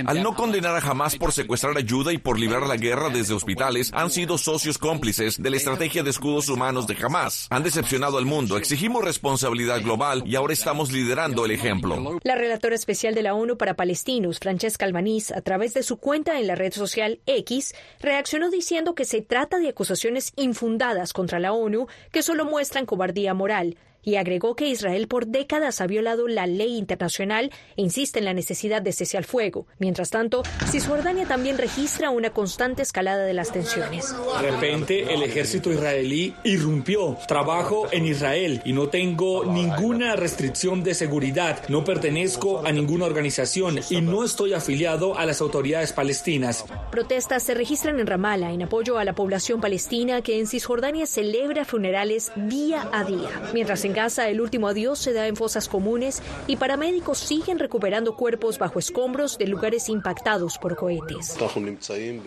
Al 0.07 0.23
no 0.23 0.35
condenar 0.35 0.75
a 0.75 0.91
Hamas 0.91 1.17
por 1.17 1.33
secuestrar 1.33 1.77
ayuda 1.77 2.13
y 2.13 2.19
por 2.19 2.39
librar 2.39 2.67
la 2.67 2.77
guerra 2.77 3.11
desde 3.11 3.35
hospitales, 3.35 3.91
han 3.95 4.11
sido 4.11 4.39
socios 4.39 4.79
cómplices 4.79 5.43
de 5.43 5.51
la 5.51 5.57
estrategia 5.57 6.03
de 6.03 6.11
escudos 6.11 6.49
humanos 6.49 6.87
de 6.87 6.97
Hamas. 7.01 7.47
Han 7.51 7.63
decepcionado 7.63 8.19
al 8.19 8.27
mundo, 8.27 8.57
exigimos 8.57 9.05
responsabilidad 9.05 9.83
global 9.83 10.23
y 10.27 10.37
ahora 10.37 10.53
estamos 10.53 10.93
liderando 10.93 11.45
el 11.45 11.51
ejemplo. 11.51 12.19
La 12.23 12.35
relatora 12.35 12.75
especial 12.75 13.15
de 13.15 13.23
la 13.23 13.35
ONU 13.35 13.57
para 13.57 13.75
Palestinos, 13.75 14.39
Francesca 14.39 14.85
Albanese, 14.85 15.35
a 15.35 15.43
través 15.43 15.75
de 15.75 15.83
su 15.83 15.99
cuenta 15.99 16.39
en 16.39 16.47
la 16.47 16.55
red 16.55 16.73
social 16.73 17.21
X, 17.27 17.75
reaccionó 18.01 18.51
diciendo 18.51 18.95
que 18.95 19.05
se 19.05 19.18
se 19.19 19.23
trata 19.23 19.59
de 19.59 19.69
acusaciones 19.69 20.33
infundadas 20.37 21.13
contra 21.13 21.41
la 21.41 21.53
ONU 21.53 21.89
que 22.13 22.23
solo 22.23 22.45
muestran 22.45 22.87
cobardía 22.87 23.35
moral 23.35 23.77
y 24.09 24.17
agregó 24.17 24.57
que 24.57 24.67
Israel 24.67 25.07
por 25.07 25.27
décadas 25.27 25.83
ha 25.83 25.87
violado 25.87 26.29
la 26.29 26.47
ley 26.47 26.79
internacional 26.79 27.53
e 27.77 27.83
insiste 27.83 28.19
en 28.19 28.25
la 28.25 28.33
necesidad 28.33 28.81
de 28.81 28.95
cese 28.95 29.19
al 29.19 29.27
fuego. 29.27 29.67
Mientras 29.79 30.09
tanto, 30.09 30.43
Cisjordania 30.71 31.27
también 31.27 31.59
registra 31.59 32.09
una 32.09 32.31
constante 32.31 32.81
escalada 32.81 33.25
de 33.25 33.35
las 33.35 33.53
tensiones. 33.53 34.15
De 34.41 34.51
repente, 34.51 35.13
el 35.13 35.23
ejército 35.23 35.71
israelí 35.71 36.35
irrumpió. 36.43 37.19
Trabajo 37.29 37.87
en 37.93 38.07
Israel 38.07 38.63
y 38.65 38.73
no 38.73 38.89
tengo 38.89 39.45
ninguna 39.45 40.17
restricción 40.17 40.83
de 40.83 40.95
seguridad. 40.95 41.69
No 41.69 41.85
pertenezco 41.85 42.67
a 42.67 42.73
ninguna 42.73 43.05
organización 43.05 43.79
y 43.91 44.01
no 44.01 44.25
estoy 44.25 44.55
afiliado 44.55 45.19
a 45.19 45.27
las 45.27 45.43
autoridades 45.43 45.93
palestinas. 45.93 46.65
Protestas 46.91 47.43
se 47.43 47.53
registran 47.53 48.01
en 48.01 48.07
Ramallah 48.07 48.53
en 48.53 48.63
apoyo 48.63 48.97
a 48.97 49.05
la 49.05 49.15
población 49.15 49.61
palestina 49.61 50.23
que 50.23 50.39
en 50.39 50.47
Cisjordania 50.47 51.05
celebra 51.05 51.67
funerales 51.67 52.33
día 52.37 52.89
a 52.91 53.05
día. 53.05 53.51
Mientras 53.53 53.85
en 53.85 53.98
El 53.99 54.41
último 54.41 54.69
adiós 54.69 55.01
se 55.01 55.13
da 55.13 55.27
en 55.27 55.35
fosas 55.35 55.69
comunes 55.69 56.23
y 56.47 56.55
paramédicos 56.55 57.19
siguen 57.19 57.59
recuperando 57.59 58.15
cuerpos 58.15 58.57
bajo 58.57 58.79
escombros 58.79 59.37
de 59.39 59.49
lugares 59.49 59.89
impactados 59.89 60.57
por 60.57 60.77
cohetes. 60.77 61.37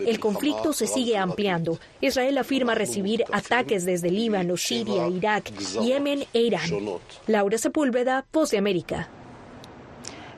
El 0.06 0.20
conflicto 0.20 0.74
se 0.74 0.86
sigue 0.86 1.16
ampliando. 1.16 1.78
Israel 2.02 2.36
afirma 2.36 2.74
recibir 2.74 3.24
ataques 3.32 3.86
desde 3.86 4.10
Líbano, 4.10 4.58
Siria, 4.58 5.08
Irak, 5.08 5.50
Yemen 5.80 6.26
e 6.34 6.42
Irán. 6.42 6.68
Laura 7.26 7.56
Sepúlveda, 7.56 8.26
Voz 8.30 8.50
de 8.50 8.58
América. 8.58 9.08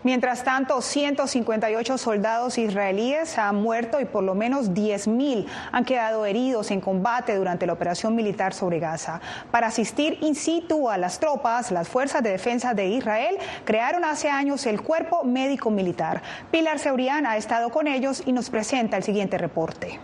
Mientras 0.05 0.45
tanto, 0.45 0.83
158 0.83 1.97
soldados 1.97 2.59
israelíes 2.59 3.39
han 3.39 3.57
muerto 3.57 4.01
y 4.01 4.05
por 4.05 4.23
lo 4.23 4.35
menos 4.35 4.73
10.000 4.73 5.47
han 5.73 5.85
quedado 5.87 6.27
heridos 6.27 6.71
en 6.71 6.83
combate 6.83 7.35
durante 7.35 7.67
la 7.67 7.73
operación 7.73 8.15
militar 8.15 8.53
sobre 8.53 8.81
Gaza. 8.81 9.23
Para 9.51 9.69
asistir 9.69 10.19
in 10.21 10.35
situ 10.35 10.91
a 10.91 10.99
las 10.99 11.21
tropas, 11.21 11.71
las 11.71 11.89
Fuerzas 11.89 12.23
de 12.23 12.33
Defensa 12.33 12.75
de 12.75 12.87
Israel 12.89 13.39
crearon 13.65 14.05
hace 14.05 14.29
años 14.29 14.67
el 14.67 14.83
Cuerpo 14.83 15.25
Médico 15.25 15.71
Militar. 15.71 16.21
Pilar 16.51 16.79
Seurian 16.79 17.25
ha 17.25 17.39
estado 17.39 17.71
con 17.71 17.89
ellos 17.89 18.23
y 18.27 18.33
nos 18.33 18.51
presenta 18.51 18.99
el 18.99 19.05
siguiente 19.05 19.39
reporte. 19.39 19.99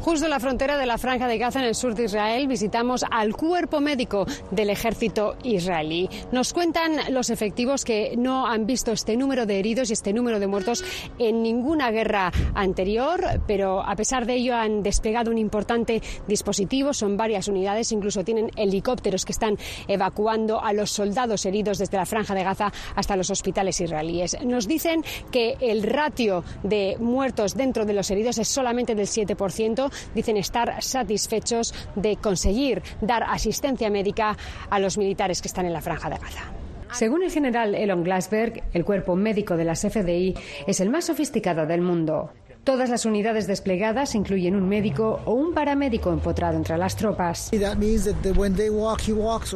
Justo 0.00 0.24
en 0.24 0.30
la 0.30 0.40
frontera 0.40 0.78
de 0.78 0.86
la 0.86 0.96
Franja 0.96 1.28
de 1.28 1.36
Gaza, 1.36 1.58
en 1.60 1.66
el 1.66 1.74
sur 1.74 1.94
de 1.94 2.04
Israel, 2.04 2.48
visitamos 2.48 3.04
al 3.10 3.36
cuerpo 3.36 3.80
médico 3.80 4.24
del 4.50 4.70
ejército 4.70 5.36
israelí. 5.42 6.08
Nos 6.32 6.54
cuentan 6.54 6.92
los 7.10 7.28
efectivos 7.28 7.84
que 7.84 8.14
no 8.16 8.46
han 8.46 8.64
visto 8.64 8.92
este 8.92 9.14
número 9.18 9.44
de 9.44 9.58
heridos 9.58 9.90
y 9.90 9.92
este 9.92 10.14
número 10.14 10.40
de 10.40 10.46
muertos 10.46 10.82
en 11.18 11.42
ninguna 11.42 11.90
guerra 11.90 12.32
anterior, 12.54 13.42
pero 13.46 13.82
a 13.82 13.94
pesar 13.94 14.24
de 14.24 14.36
ello 14.36 14.56
han 14.56 14.82
desplegado 14.82 15.30
un 15.30 15.36
importante 15.36 16.00
dispositivo. 16.26 16.94
Son 16.94 17.18
varias 17.18 17.48
unidades, 17.48 17.92
incluso 17.92 18.24
tienen 18.24 18.50
helicópteros 18.56 19.26
que 19.26 19.32
están 19.32 19.58
evacuando 19.86 20.64
a 20.64 20.72
los 20.72 20.90
soldados 20.90 21.44
heridos 21.44 21.76
desde 21.76 21.98
la 21.98 22.06
Franja 22.06 22.34
de 22.34 22.42
Gaza 22.42 22.72
hasta 22.96 23.16
los 23.16 23.28
hospitales 23.28 23.78
israelíes. 23.78 24.38
Nos 24.46 24.66
dicen 24.66 25.04
que 25.30 25.58
el 25.60 25.82
ratio 25.82 26.42
de 26.62 26.96
muertos 26.98 27.54
dentro 27.54 27.84
de 27.84 27.92
los 27.92 28.10
heridos 28.10 28.38
es 28.38 28.48
solamente 28.48 28.94
del 28.94 29.06
7% 29.06 29.89
dicen 30.14 30.36
estar 30.36 30.82
satisfechos 30.82 31.74
de 31.94 32.16
conseguir 32.16 32.82
dar 33.00 33.22
asistencia 33.24 33.90
médica 33.90 34.36
a 34.68 34.78
los 34.78 34.98
militares 34.98 35.40
que 35.42 35.48
están 35.48 35.66
en 35.66 35.72
la 35.72 35.80
franja 35.80 36.10
de 36.10 36.18
Gaza. 36.18 36.52
Según 36.92 37.22
el 37.22 37.30
general 37.30 37.74
Elon 37.74 38.02
Glasberg, 38.02 38.64
el 38.72 38.84
cuerpo 38.84 39.14
médico 39.14 39.56
de 39.56 39.64
las 39.64 39.82
FDI 39.82 40.34
es 40.66 40.80
el 40.80 40.90
más 40.90 41.04
sofisticado 41.04 41.66
del 41.66 41.82
mundo. 41.82 42.30
Todas 42.64 42.90
las 42.90 43.06
unidades 43.06 43.46
desplegadas 43.46 44.14
incluyen 44.14 44.54
un 44.54 44.68
médico 44.68 45.20
o 45.24 45.32
un 45.32 45.54
paramédico 45.54 46.12
empotrado 46.12 46.58
entre 46.58 46.76
las 46.76 46.94
tropas. 46.94 47.50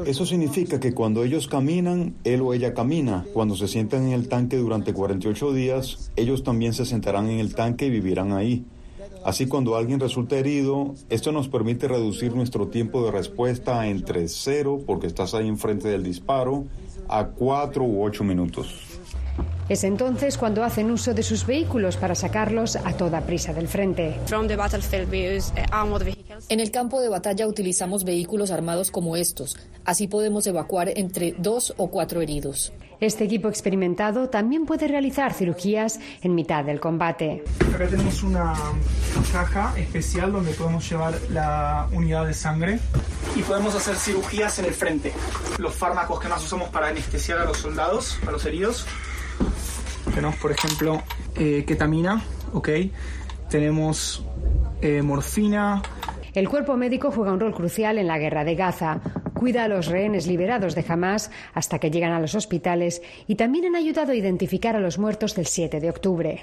Eso 0.06 0.26
significa 0.26 0.80
que 0.80 0.94
cuando 0.94 1.22
ellos 1.22 1.46
caminan, 1.46 2.14
él 2.24 2.40
o 2.40 2.54
ella 2.54 2.72
camina. 2.72 3.26
Cuando 3.34 3.56
se 3.56 3.68
sientan 3.68 4.06
en 4.06 4.12
el 4.12 4.28
tanque 4.28 4.56
durante 4.56 4.94
48 4.94 5.52
días, 5.52 6.12
ellos 6.16 6.44
también 6.44 6.72
se 6.72 6.86
sentarán 6.86 7.28
en 7.28 7.40
el 7.40 7.54
tanque 7.54 7.86
y 7.86 7.90
vivirán 7.90 8.32
ahí. 8.32 8.64
Así 9.24 9.46
cuando 9.46 9.76
alguien 9.76 10.00
resulta 10.00 10.36
herido, 10.36 10.94
esto 11.08 11.32
nos 11.32 11.48
permite 11.48 11.88
reducir 11.88 12.34
nuestro 12.34 12.68
tiempo 12.68 13.04
de 13.04 13.10
respuesta 13.10 13.86
entre 13.86 14.28
cero, 14.28 14.82
porque 14.86 15.06
estás 15.06 15.32
ahí 15.32 15.48
enfrente 15.48 15.88
del 15.88 16.02
disparo, 16.02 16.64
a 17.08 17.26
cuatro 17.28 17.84
u 17.84 18.04
ocho 18.04 18.22
minutos. 18.22 18.82
Es 19.70 19.82
entonces 19.82 20.36
cuando 20.36 20.62
hacen 20.62 20.90
uso 20.90 21.14
de 21.14 21.22
sus 21.22 21.46
vehículos 21.46 21.96
para 21.96 22.14
sacarlos 22.14 22.76
a 22.76 22.92
toda 22.92 23.22
prisa 23.22 23.54
del 23.54 23.66
frente. 23.66 24.14
En 26.50 26.60
el 26.60 26.70
campo 26.70 27.00
de 27.00 27.08
batalla 27.08 27.46
utilizamos 27.46 28.04
vehículos 28.04 28.50
armados 28.50 28.90
como 28.90 29.16
estos. 29.16 29.56
Así 29.86 30.06
podemos 30.06 30.46
evacuar 30.46 30.90
entre 30.96 31.34
dos 31.38 31.72
o 31.78 31.88
cuatro 31.88 32.20
heridos. 32.20 32.74
Este 33.04 33.24
equipo 33.24 33.50
experimentado 33.50 34.30
también 34.30 34.64
puede 34.64 34.88
realizar 34.88 35.34
cirugías 35.34 36.00
en 36.22 36.34
mitad 36.34 36.64
del 36.64 36.80
combate. 36.80 37.44
Acá 37.74 37.86
tenemos 37.86 38.22
una 38.22 38.54
caja 39.30 39.74
especial 39.76 40.32
donde 40.32 40.52
podemos 40.52 40.88
llevar 40.88 41.12
la 41.28 41.86
unidad 41.92 42.26
de 42.26 42.32
sangre 42.32 42.78
y 43.36 43.42
podemos 43.42 43.74
hacer 43.74 43.96
cirugías 43.96 44.58
en 44.58 44.64
el 44.64 44.72
frente. 44.72 45.12
Los 45.58 45.74
fármacos 45.74 46.18
que 46.18 46.28
más 46.28 46.42
usamos 46.42 46.70
para 46.70 46.88
anestesiar 46.88 47.40
a 47.40 47.44
los 47.44 47.58
soldados, 47.58 48.18
a 48.26 48.30
los 48.30 48.42
heridos. 48.46 48.86
Tenemos, 50.14 50.36
por 50.36 50.52
ejemplo, 50.52 51.02
eh, 51.36 51.62
ketamina, 51.66 52.24
¿ok? 52.54 52.70
Tenemos 53.50 54.24
eh, 54.80 55.02
morfina. 55.02 55.82
El 56.34 56.48
cuerpo 56.48 56.76
médico 56.76 57.12
juega 57.12 57.32
un 57.32 57.38
rol 57.38 57.54
crucial 57.54 57.96
en 57.96 58.08
la 58.08 58.18
guerra 58.18 58.44
de 58.44 58.56
Gaza 58.56 59.00
cuida 59.44 59.64
a 59.64 59.68
los 59.68 59.86
rehenes 59.86 60.26
liberados 60.26 60.74
de 60.74 60.84
Hamas 60.88 61.30
hasta 61.52 61.78
que 61.78 61.90
llegan 61.90 62.12
a 62.12 62.18
los 62.18 62.34
hospitales 62.34 63.02
y 63.26 63.34
también 63.34 63.66
han 63.66 63.76
ayudado 63.76 64.12
a 64.12 64.14
identificar 64.14 64.74
a 64.74 64.80
los 64.80 64.98
muertos 64.98 65.34
del 65.34 65.46
7 65.46 65.80
de 65.80 65.90
octubre. 65.90 66.42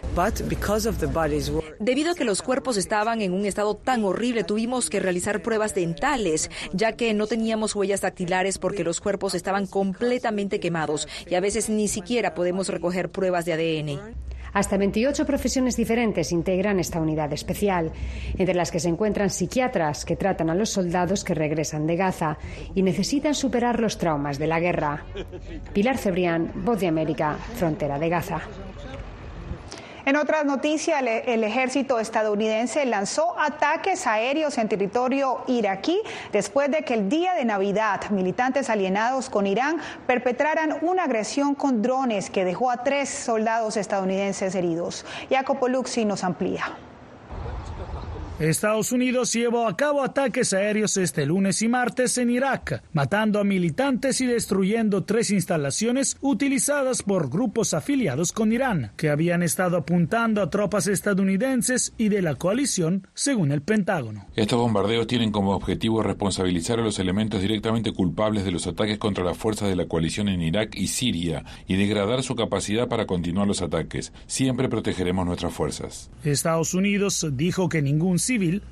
Debido 1.79 2.11
a 2.11 2.15
que 2.15 2.23
los 2.23 2.41
cuerpos 2.41 2.77
estaban 2.77 3.21
en 3.21 3.33
un 3.33 3.45
estado 3.45 3.75
tan 3.75 4.03
horrible, 4.03 4.43
tuvimos 4.43 4.89
que 4.89 4.99
realizar 4.99 5.41
pruebas 5.41 5.73
dentales, 5.73 6.51
ya 6.73 6.91
que 6.93 7.13
no 7.13 7.27
teníamos 7.27 7.75
huellas 7.75 8.01
dactilares 8.01 8.59
porque 8.59 8.83
los 8.83 9.01
cuerpos 9.01 9.33
estaban 9.33 9.65
completamente 9.65 10.59
quemados 10.59 11.07
y 11.27 11.35
a 11.35 11.41
veces 11.41 11.69
ni 11.69 11.87
siquiera 11.87 12.35
podemos 12.35 12.69
recoger 12.69 13.09
pruebas 13.09 13.45
de 13.45 13.53
ADN. 13.53 14.30
Hasta 14.53 14.77
28 14.77 15.25
profesiones 15.25 15.77
diferentes 15.77 16.31
integran 16.31 16.79
esta 16.79 16.99
unidad 16.99 17.31
especial, 17.33 17.91
entre 18.37 18.55
las 18.55 18.71
que 18.71 18.79
se 18.79 18.89
encuentran 18.89 19.29
psiquiatras 19.29 20.05
que 20.05 20.15
tratan 20.15 20.49
a 20.49 20.55
los 20.55 20.69
soldados 20.69 21.23
que 21.23 21.33
regresan 21.33 21.87
de 21.87 21.95
Gaza 21.95 22.37
y 22.75 22.81
necesitan 22.81 23.33
superar 23.33 23.79
los 23.79 23.97
traumas 23.97 24.39
de 24.39 24.47
la 24.47 24.59
guerra. 24.59 25.05
Pilar 25.73 25.97
Cebrián, 25.97 26.51
Voz 26.55 26.79
de 26.79 26.87
América, 26.87 27.37
Frontera 27.55 27.97
de 27.97 28.09
Gaza. 28.09 28.41
En 30.05 30.15
otras 30.15 30.45
noticias, 30.45 30.99
el, 31.01 31.43
ejército 31.43 31.99
estadounidense 31.99 32.85
lanzó 32.85 33.39
ataques 33.39 34.07
aéreos 34.07 34.57
en 34.57 34.67
territorio 34.67 35.43
iraquí 35.47 36.01
después 36.31 36.71
de 36.71 36.83
que 36.83 36.95
el 36.95 37.09
día 37.09 37.33
de 37.33 37.45
Navidad 37.45 38.09
militantes 38.09 38.69
alienados 38.69 39.29
con 39.29 39.45
Irán 39.45 39.77
perpetraran 40.07 40.77
una 40.81 41.03
agresión 41.03 41.53
con 41.53 41.81
drones 41.81 42.29
que 42.29 42.45
dejó 42.45 42.71
a 42.71 42.83
tres 42.83 43.09
soldados 43.09 43.77
estadounidenses 43.77 44.55
heridos. 44.55 45.05
Jacopo 45.29 45.67
Luxi 45.67 46.03
nos 46.05 46.23
amplía. 46.23 46.65
Estados 48.41 48.91
Unidos 48.91 49.33
llevó 49.33 49.67
a 49.67 49.77
cabo 49.77 50.01
ataques 50.01 50.51
aéreos 50.51 50.97
este 50.97 51.27
lunes 51.27 51.61
y 51.61 51.67
martes 51.67 52.17
en 52.17 52.31
Irak, 52.31 52.81
matando 52.91 53.39
a 53.39 53.43
militantes 53.43 54.19
y 54.19 54.25
destruyendo 54.25 55.03
tres 55.03 55.29
instalaciones 55.29 56.17
utilizadas 56.21 57.03
por 57.03 57.29
grupos 57.29 57.75
afiliados 57.75 58.31
con 58.31 58.51
Irán, 58.51 58.93
que 58.97 59.11
habían 59.11 59.43
estado 59.43 59.77
apuntando 59.77 60.41
a 60.41 60.49
tropas 60.49 60.87
estadounidenses 60.87 61.93
y 61.99 62.09
de 62.09 62.23
la 62.23 62.33
coalición, 62.33 63.07
según 63.13 63.51
el 63.51 63.61
Pentágono. 63.61 64.25
Estos 64.35 64.57
bombardeos 64.57 65.05
tienen 65.05 65.31
como 65.31 65.53
objetivo 65.53 66.01
responsabilizar 66.01 66.79
a 66.79 66.83
los 66.83 66.97
elementos 66.97 67.41
directamente 67.41 67.93
culpables 67.93 68.43
de 68.43 68.51
los 68.51 68.65
ataques 68.65 68.97
contra 68.97 69.23
las 69.23 69.37
fuerzas 69.37 69.69
de 69.69 69.75
la 69.75 69.85
coalición 69.85 70.29
en 70.29 70.41
Irak 70.41 70.75
y 70.75 70.87
Siria 70.87 71.45
y 71.67 71.75
degradar 71.75 72.23
su 72.23 72.35
capacidad 72.35 72.87
para 72.87 73.05
continuar 73.05 73.47
los 73.47 73.61
ataques. 73.61 74.13
Siempre 74.25 74.67
protegeremos 74.67 75.27
nuestras 75.27 75.53
fuerzas. 75.53 76.09
Estados 76.23 76.73
Unidos 76.73 77.23
dijo 77.33 77.69
que 77.69 77.83
ningún 77.83 78.17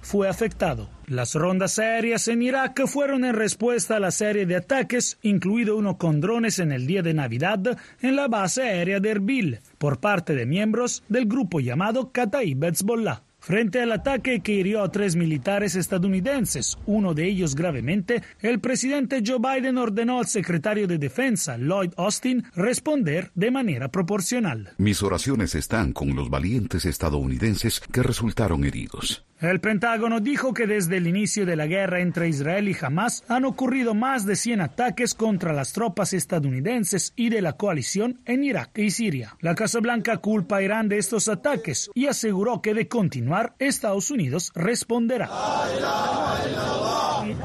fue 0.01 0.29
afectado. 0.29 0.89
Las 1.07 1.35
rondas 1.35 1.79
aéreas 1.79 2.27
en 2.27 2.41
Irak 2.41 2.85
fueron 2.87 3.25
en 3.25 3.33
respuesta 3.33 3.97
a 3.97 3.99
la 3.99 4.11
serie 4.11 4.45
de 4.45 4.55
ataques, 4.55 5.17
incluido 5.21 5.75
uno 5.75 5.97
con 5.97 6.21
drones 6.21 6.59
en 6.59 6.71
el 6.71 6.87
día 6.87 7.01
de 7.01 7.13
Navidad 7.13 7.77
en 8.01 8.15
la 8.15 8.27
base 8.27 8.61
aérea 8.61 8.99
de 8.99 9.09
Erbil, 9.09 9.59
por 9.77 9.99
parte 9.99 10.33
de 10.33 10.45
miembros 10.45 11.03
del 11.09 11.25
grupo 11.25 11.59
llamado 11.59 12.11
Kataib 12.11 12.63
Hezbollah. 12.63 13.23
Frente 13.39 13.81
al 13.81 13.91
ataque 13.93 14.41
que 14.41 14.51
hirió 14.51 14.83
a 14.83 14.91
tres 14.91 15.15
militares 15.15 15.75
estadounidenses, 15.75 16.77
uno 16.85 17.13
de 17.13 17.25
ellos 17.25 17.55
gravemente, 17.55 18.21
el 18.41 18.59
presidente 18.59 19.23
Joe 19.25 19.39
Biden 19.39 19.77
ordenó 19.77 20.19
al 20.19 20.27
secretario 20.27 20.87
de 20.87 20.97
Defensa, 20.97 21.57
Lloyd 21.57 21.91
Austin, 21.95 22.43
responder 22.53 23.31
de 23.35 23.49
manera 23.49 23.89
proporcional. 23.89 24.71
Mis 24.77 25.01
oraciones 25.01 25.55
están 25.55 25.93
con 25.93 26.15
los 26.15 26.29
valientes 26.29 26.85
estadounidenses 26.85 27.79
que 27.79 28.03
resultaron 28.03 28.65
heridos. 28.65 29.25
El 29.41 29.61
Pentágono 29.61 30.19
dijo 30.19 30.53
que 30.53 30.67
desde 30.67 30.97
el 30.97 31.07
inicio 31.07 31.45
de 31.45 31.55
la 31.55 31.65
guerra 31.65 32.01
entre 32.01 32.27
Israel 32.27 32.67
y 32.67 32.75
Hamas 32.81 33.23
han 33.29 33.45
ocurrido 33.45 33.93
más 33.93 34.25
de 34.25 34.35
100 34.35 34.59
ataques 34.59 35.13
contra 35.13 35.53
las 35.53 35.71
tropas 35.71 36.11
estadounidenses 36.11 37.13
y 37.15 37.29
de 37.29 37.41
la 37.41 37.53
coalición 37.53 38.19
en 38.25 38.43
Irak 38.43 38.77
y 38.77 38.91
Siria. 38.91 39.37
La 39.39 39.55
Casa 39.55 39.79
Blanca 39.79 40.17
culpa 40.17 40.57
a 40.57 40.61
Irán 40.61 40.89
de 40.89 40.97
estos 40.97 41.29
ataques 41.29 41.89
y 41.95 42.07
aseguró 42.07 42.61
que 42.61 42.73
de 42.73 42.89
continuar, 42.89 43.55
Estados 43.59 44.11
Unidos 44.11 44.51
responderá. 44.55 45.29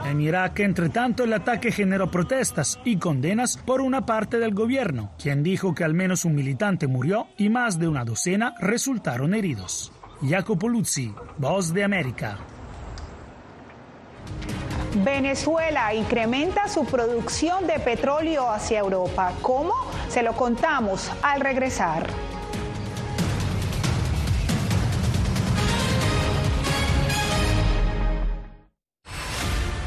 En 0.07 0.21
Irak, 0.21 0.59
entre 0.61 0.89
tanto, 0.89 1.23
el 1.23 1.33
ataque 1.33 1.71
generó 1.71 2.11
protestas 2.11 2.81
y 2.85 2.97
condenas 2.97 3.57
por 3.57 3.81
una 3.81 4.05
parte 4.05 4.39
del 4.39 4.53
gobierno, 4.53 5.13
quien 5.23 5.45
dijo 5.45 5.77
que 5.77 5.85
al 5.85 5.95
menos 5.95 6.25
un 6.25 6.35
militante 6.35 6.89
murió 6.89 7.29
y 7.39 7.51
más 7.51 7.79
de 7.79 7.87
una 7.87 8.05
docena 8.05 8.53
resultaron 8.59 9.33
heridos. 9.33 9.93
Jacopo 10.23 10.69
Luzzi, 10.69 11.15
Voz 11.39 11.73
de 11.73 11.85
América. 11.85 12.39
Venezuela 15.03 15.93
incrementa 15.93 16.69
su 16.69 16.85
producción 16.85 17.67
de 17.67 17.81
petróleo 17.81 18.49
hacia 18.49 18.79
Europa. 18.79 19.33
¿Cómo? 19.43 19.75
Se 20.09 20.23
lo 20.23 20.35
contamos 20.35 21.11
al 21.23 21.41
regresar. 21.41 22.07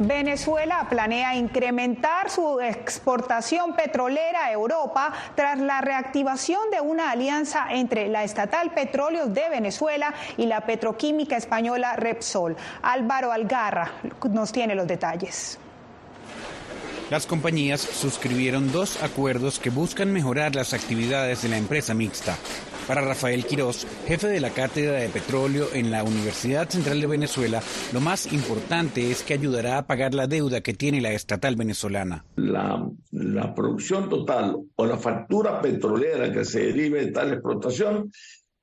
Venezuela 0.00 0.86
planea 0.90 1.36
incrementar 1.36 2.28
su 2.28 2.60
exportación 2.60 3.76
petrolera 3.76 4.46
a 4.46 4.52
Europa 4.52 5.12
tras 5.36 5.58
la 5.58 5.80
reactivación 5.80 6.70
de 6.72 6.80
una 6.80 7.12
alianza 7.12 7.66
entre 7.70 8.08
la 8.08 8.24
estatal 8.24 8.72
Petróleos 8.72 9.32
de 9.32 9.48
Venezuela 9.48 10.12
y 10.36 10.46
la 10.46 10.62
petroquímica 10.62 11.36
española 11.36 11.94
Repsol. 11.94 12.56
Álvaro 12.82 13.30
Algarra 13.30 13.92
nos 14.30 14.50
tiene 14.50 14.74
los 14.74 14.86
detalles. 14.86 15.58
Las 17.10 17.26
compañías 17.26 17.80
suscribieron 17.80 18.72
dos 18.72 19.00
acuerdos 19.02 19.60
que 19.60 19.70
buscan 19.70 20.12
mejorar 20.12 20.56
las 20.56 20.72
actividades 20.72 21.42
de 21.42 21.50
la 21.50 21.58
empresa 21.58 21.94
mixta. 21.94 22.36
Para 22.86 23.00
Rafael 23.00 23.46
Quirós, 23.46 23.86
jefe 24.06 24.28
de 24.28 24.40
la 24.40 24.50
Cátedra 24.50 24.98
de 24.98 25.08
Petróleo 25.08 25.68
en 25.72 25.90
la 25.90 26.04
Universidad 26.04 26.68
Central 26.68 27.00
de 27.00 27.06
Venezuela, 27.06 27.62
lo 27.94 28.00
más 28.00 28.30
importante 28.30 29.10
es 29.10 29.22
que 29.22 29.32
ayudará 29.32 29.78
a 29.78 29.86
pagar 29.86 30.12
la 30.12 30.26
deuda 30.26 30.60
que 30.60 30.74
tiene 30.74 31.00
la 31.00 31.12
estatal 31.12 31.56
venezolana. 31.56 32.26
La, 32.36 32.86
la 33.10 33.54
producción 33.54 34.10
total 34.10 34.56
o 34.76 34.86
la 34.86 34.98
factura 34.98 35.62
petrolera 35.62 36.30
que 36.30 36.44
se 36.44 36.66
derive 36.66 37.06
de 37.06 37.12
tal 37.12 37.32
explotación 37.32 38.12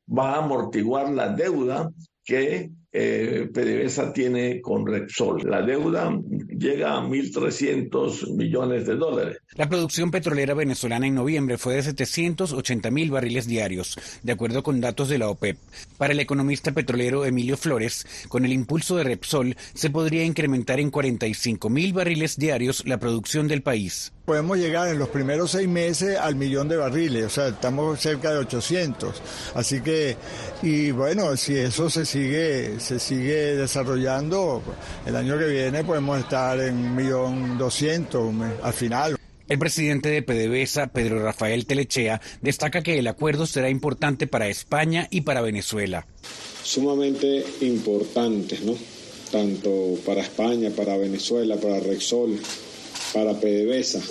va 0.07 0.35
a 0.35 0.43
amortiguar 0.43 1.09
la 1.09 1.29
deuda 1.29 1.89
que 2.23 2.69
eh, 2.93 3.49
PDVSA 3.53 4.13
tiene 4.13 4.61
con 4.61 4.85
Repsol. 4.85 5.49
La 5.49 5.61
deuda 5.61 6.11
llega 6.49 6.97
a 6.97 7.01
1.300 7.01 8.35
millones 8.35 8.85
de 8.85 8.95
dólares. 8.95 9.37
La 9.55 9.69
producción 9.69 10.11
petrolera 10.11 10.53
venezolana 10.53 11.07
en 11.07 11.15
noviembre 11.15 11.57
fue 11.57 11.75
de 11.75 11.83
780 11.83 12.91
mil 12.91 13.11
barriles 13.11 13.47
diarios, 13.47 13.97
de 14.23 14.31
acuerdo 14.31 14.63
con 14.63 14.81
datos 14.81 15.09
de 15.09 15.17
la 15.17 15.29
OPEP. 15.29 15.57
Para 15.97 16.13
el 16.13 16.19
economista 16.19 16.71
petrolero 16.71 17.25
Emilio 17.25 17.57
Flores, 17.57 18.05
con 18.27 18.45
el 18.45 18.53
impulso 18.53 18.97
de 18.97 19.03
Repsol 19.03 19.55
se 19.73 19.89
podría 19.89 20.23
incrementar 20.23 20.79
en 20.79 20.91
45 20.91 21.69
mil 21.69 21.93
barriles 21.93 22.37
diarios 22.37 22.85
la 22.85 22.99
producción 22.99 23.47
del 23.47 23.61
país 23.61 24.11
podemos 24.31 24.57
llegar 24.57 24.87
en 24.87 24.97
los 24.97 25.09
primeros 25.09 25.51
seis 25.51 25.67
meses 25.67 26.17
al 26.17 26.35
millón 26.35 26.69
de 26.69 26.77
barriles, 26.77 27.25
o 27.25 27.29
sea, 27.29 27.49
estamos 27.49 27.99
cerca 27.99 28.31
de 28.31 28.37
800. 28.37 29.21
Así 29.55 29.81
que, 29.81 30.15
y 30.61 30.91
bueno, 30.91 31.35
si 31.35 31.57
eso 31.57 31.89
se 31.89 32.05
sigue, 32.05 32.79
se 32.79 32.97
sigue 32.97 33.57
desarrollando, 33.57 34.63
el 35.05 35.17
año 35.17 35.37
que 35.37 35.47
viene 35.47 35.83
podemos 35.83 36.17
estar 36.17 36.57
en 36.61 36.77
un 36.77 36.95
millón 36.95 37.57
doscientos 37.57 38.33
al 38.63 38.71
final. 38.71 39.17
El 39.49 39.59
presidente 39.59 40.07
de 40.07 40.21
PDVSA, 40.21 40.93
Pedro 40.93 41.21
Rafael 41.21 41.65
Telechea, 41.65 42.21
destaca 42.41 42.81
que 42.81 42.99
el 42.99 43.07
acuerdo 43.07 43.45
será 43.45 43.69
importante 43.69 44.27
para 44.27 44.47
España 44.47 45.09
y 45.11 45.21
para 45.21 45.41
Venezuela. 45.41 46.07
Sumamente 46.63 47.43
importante, 47.59 48.59
¿no? 48.63 48.77
Tanto 49.29 49.97
para 50.05 50.21
España, 50.21 50.69
para 50.73 50.95
Venezuela, 50.95 51.57
para 51.57 51.81
Rexol, 51.81 52.39
para 53.13 53.33
PDVSA. 53.33 54.01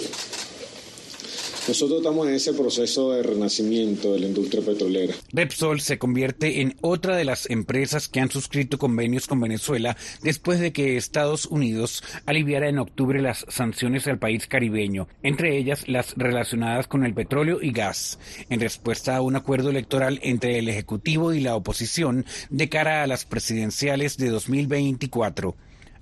Nosotros 1.68 1.98
estamos 1.98 2.26
en 2.26 2.34
ese 2.34 2.54
proceso 2.54 3.12
de 3.12 3.22
renacimiento 3.22 4.14
de 4.14 4.20
la 4.20 4.26
industria 4.26 4.60
petrolera. 4.60 5.14
Repsol 5.32 5.80
se 5.80 5.98
convierte 5.98 6.62
en 6.62 6.74
otra 6.80 7.14
de 7.14 7.24
las 7.24 7.48
empresas 7.50 8.08
que 8.08 8.18
han 8.18 8.30
suscrito 8.30 8.78
convenios 8.78 9.26
con 9.26 9.40
Venezuela 9.40 9.96
después 10.22 10.58
de 10.58 10.72
que 10.72 10.96
Estados 10.96 11.46
Unidos 11.46 12.02
aliviara 12.26 12.68
en 12.68 12.78
octubre 12.78 13.20
las 13.20 13.44
sanciones 13.48 14.08
al 14.08 14.18
país 14.18 14.46
caribeño, 14.46 15.06
entre 15.22 15.58
ellas 15.58 15.86
las 15.86 16.14
relacionadas 16.16 16.88
con 16.88 17.04
el 17.04 17.14
petróleo 17.14 17.58
y 17.62 17.72
gas, 17.72 18.18
en 18.48 18.58
respuesta 18.60 19.16
a 19.16 19.20
un 19.20 19.36
acuerdo 19.36 19.70
electoral 19.70 20.18
entre 20.22 20.58
el 20.58 20.68
Ejecutivo 20.68 21.34
y 21.34 21.40
la 21.40 21.54
oposición 21.54 22.24
de 22.48 22.68
cara 22.68 23.02
a 23.02 23.06
las 23.06 23.26
presidenciales 23.26 24.16
de 24.16 24.30
2024. 24.30 25.54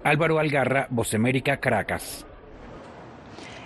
Álvaro 0.04 0.38
Algarra, 0.38 0.86
Voz 0.90 1.10
Caracas. 1.60 2.24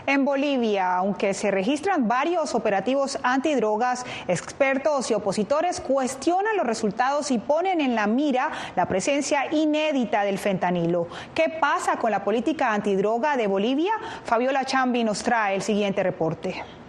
En 0.06 0.24
Bolivia, 0.24 0.96
aunque 0.96 1.32
se 1.32 1.50
registran 1.50 2.08
varios 2.08 2.54
operativos 2.54 3.18
antidrogas, 3.22 4.04
expertos 4.26 5.10
y 5.10 5.14
opositores 5.14 5.80
cuestionan 5.80 6.56
los 6.56 6.66
resultados 6.66 7.30
y 7.30 7.38
ponen 7.38 7.80
en 7.80 7.94
la 7.94 8.06
mira 8.06 8.50
la 8.74 8.86
presencia 8.86 9.52
inédita 9.52 10.24
del 10.24 10.38
fentanilo. 10.38 11.06
¿Qué 11.34 11.48
pasa 11.60 11.96
con 11.96 12.10
la 12.10 12.24
política 12.24 12.72
antidroga 12.72 13.36
de 13.36 13.46
Bolivia? 13.46 13.92
Fabiola 14.24 14.64
Chambi 14.64 15.04
nos 15.04 15.22
trae 15.22 15.54
el 15.54 15.62
siguiente 15.62 16.02
reporte. 16.02 16.81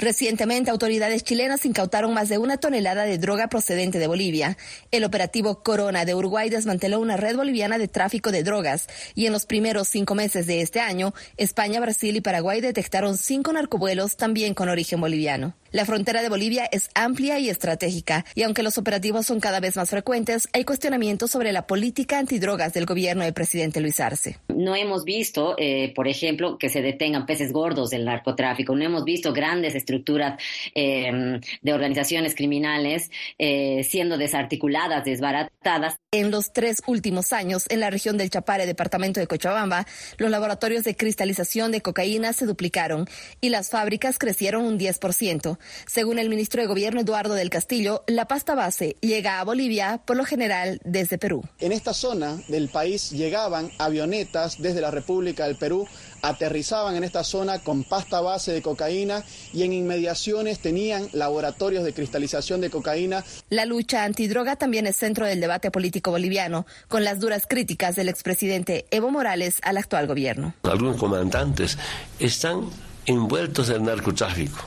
Recientemente, 0.00 0.70
autoridades 0.70 1.24
chilenas 1.24 1.66
incautaron 1.66 2.14
más 2.14 2.30
de 2.30 2.38
una 2.38 2.56
tonelada 2.56 3.02
de 3.02 3.18
droga 3.18 3.48
procedente 3.48 3.98
de 3.98 4.06
Bolivia. 4.06 4.56
El 4.90 5.04
operativo 5.04 5.62
Corona 5.62 6.06
de 6.06 6.14
Uruguay 6.14 6.48
desmanteló 6.48 7.00
una 7.00 7.18
red 7.18 7.36
boliviana 7.36 7.76
de 7.76 7.86
tráfico 7.86 8.32
de 8.32 8.42
drogas 8.42 8.86
y 9.14 9.26
en 9.26 9.34
los 9.34 9.44
primeros 9.44 9.88
cinco 9.88 10.14
meses 10.14 10.46
de 10.46 10.62
este 10.62 10.80
año, 10.80 11.12
España, 11.36 11.80
Brasil 11.80 12.16
y 12.16 12.22
Paraguay 12.22 12.62
detectaron 12.62 13.18
cinco 13.18 13.52
narcovuelos 13.52 14.16
también 14.16 14.54
con 14.54 14.70
origen 14.70 15.02
boliviano. 15.02 15.54
La 15.72 15.84
frontera 15.84 16.20
de 16.20 16.28
Bolivia 16.28 16.68
es 16.72 16.90
amplia 16.96 17.38
y 17.38 17.48
estratégica, 17.48 18.24
y 18.34 18.42
aunque 18.42 18.64
los 18.64 18.76
operativos 18.76 19.26
son 19.26 19.38
cada 19.38 19.60
vez 19.60 19.76
más 19.76 19.88
frecuentes, 19.88 20.48
hay 20.52 20.64
cuestionamientos 20.64 21.30
sobre 21.30 21.52
la 21.52 21.68
política 21.68 22.18
antidrogas 22.18 22.72
del 22.72 22.86
gobierno 22.86 23.22
del 23.22 23.34
presidente 23.34 23.80
Luis 23.80 24.00
Arce. 24.00 24.38
No 24.48 24.74
hemos 24.74 25.04
visto, 25.04 25.54
eh, 25.58 25.92
por 25.94 26.08
ejemplo, 26.08 26.58
que 26.58 26.70
se 26.70 26.82
detengan 26.82 27.24
peces 27.24 27.52
gordos 27.52 27.90
del 27.90 28.04
narcotráfico, 28.04 28.74
no 28.74 28.84
hemos 28.84 29.04
visto 29.04 29.32
grandes 29.32 29.76
estructuras 29.76 30.42
eh, 30.74 31.40
de 31.62 31.72
organizaciones 31.72 32.34
criminales 32.34 33.12
eh, 33.38 33.84
siendo 33.84 34.18
desarticuladas, 34.18 35.04
desbaratadas. 35.04 35.98
En 36.10 36.32
los 36.32 36.52
tres 36.52 36.82
últimos 36.88 37.32
años, 37.32 37.66
en 37.68 37.78
la 37.78 37.90
región 37.90 38.18
del 38.18 38.30
Chapare, 38.30 38.66
departamento 38.66 39.20
de 39.20 39.28
Cochabamba, 39.28 39.86
los 40.18 40.32
laboratorios 40.32 40.82
de 40.82 40.96
cristalización 40.96 41.70
de 41.70 41.80
cocaína 41.80 42.32
se 42.32 42.46
duplicaron 42.46 43.06
y 43.40 43.50
las 43.50 43.70
fábricas 43.70 44.18
crecieron 44.18 44.64
un 44.64 44.76
10%. 44.76 45.59
Según 45.86 46.18
el 46.18 46.28
ministro 46.28 46.60
de 46.60 46.68
Gobierno 46.68 47.00
Eduardo 47.00 47.34
del 47.34 47.50
Castillo, 47.50 48.04
la 48.06 48.26
pasta 48.26 48.54
base 48.54 48.96
llega 49.00 49.40
a 49.40 49.44
Bolivia 49.44 50.00
por 50.04 50.16
lo 50.16 50.24
general 50.24 50.80
desde 50.84 51.18
Perú. 51.18 51.44
En 51.58 51.72
esta 51.72 51.94
zona 51.94 52.38
del 52.48 52.68
país 52.68 53.10
llegaban 53.10 53.70
avionetas 53.78 54.60
desde 54.60 54.80
la 54.80 54.90
República 54.90 55.46
del 55.46 55.56
Perú, 55.56 55.86
aterrizaban 56.22 56.96
en 56.96 57.04
esta 57.04 57.24
zona 57.24 57.58
con 57.60 57.84
pasta 57.84 58.20
base 58.20 58.52
de 58.52 58.62
cocaína 58.62 59.24
y 59.52 59.62
en 59.62 59.72
inmediaciones 59.72 60.60
tenían 60.60 61.08
laboratorios 61.12 61.84
de 61.84 61.92
cristalización 61.92 62.60
de 62.60 62.70
cocaína. 62.70 63.24
La 63.48 63.64
lucha 63.64 64.04
antidroga 64.04 64.56
también 64.56 64.86
es 64.86 64.96
centro 64.96 65.26
del 65.26 65.40
debate 65.40 65.70
político 65.70 66.10
boliviano, 66.10 66.66
con 66.88 67.04
las 67.04 67.20
duras 67.20 67.44
críticas 67.48 67.96
del 67.96 68.08
expresidente 68.08 68.86
Evo 68.90 69.10
Morales 69.10 69.58
al 69.62 69.76
actual 69.76 70.06
gobierno. 70.06 70.54
Algunos 70.62 70.96
comandantes 70.96 71.78
están 72.18 72.68
envueltos 73.06 73.70
en 73.70 73.84
narcotráfico 73.84 74.58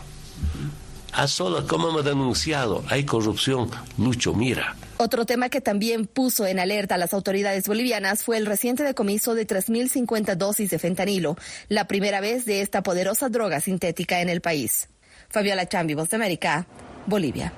a 1.14 1.28
solo 1.28 1.68
como 1.68 1.90
hemos 1.90 2.06
denunciado, 2.06 2.84
hay 2.90 3.06
corrupción, 3.06 3.70
Lucho, 3.98 4.34
mira. 4.34 4.76
Otro 4.98 5.26
tema 5.26 5.50
que 5.50 5.62
también 5.62 6.06
puso 6.06 6.46
en 6.46 6.60
alerta 6.60 6.96
a 6.96 6.98
las 6.98 7.14
autoridades 7.14 7.68
bolivianas 7.68 8.24
fue 8.24 8.38
el 8.38 8.46
reciente 8.46 8.84
decomiso 8.84 9.36
de 9.36 9.48
3.050 9.48 10.36
dosis 10.36 10.70
de 10.70 10.80
fentanilo, 10.80 11.36
la 11.68 11.88
primera 11.88 12.22
vez 12.22 12.46
de 12.46 12.62
esta 12.62 12.84
poderosa 12.84 13.30
droga 13.30 13.60
sintética 13.60 14.22
en 14.22 14.30
el 14.30 14.42
país. 14.42 14.90
Fabiola 15.30 15.68
Chambi, 15.68 15.94
Voz 15.94 16.10
de 16.10 16.18
América, 16.18 16.66
Bolivia. 17.06 17.54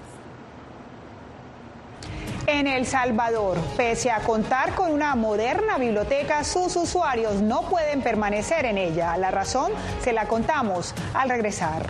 En 2.48 2.68
El 2.68 2.86
Salvador, 2.86 3.60
pese 3.76 4.12
a 4.12 4.20
contar 4.20 4.76
con 4.76 4.92
una 4.92 5.16
moderna 5.16 5.78
biblioteca, 5.80 6.44
sus 6.44 6.76
usuarios 6.76 7.42
no 7.42 7.68
pueden 7.70 8.02
permanecer 8.02 8.66
en 8.66 8.78
ella. 8.78 9.18
La 9.18 9.32
razón 9.32 9.72
se 10.04 10.14
la 10.14 10.28
contamos 10.28 10.94
al 11.16 11.30
regresar. 11.30 11.90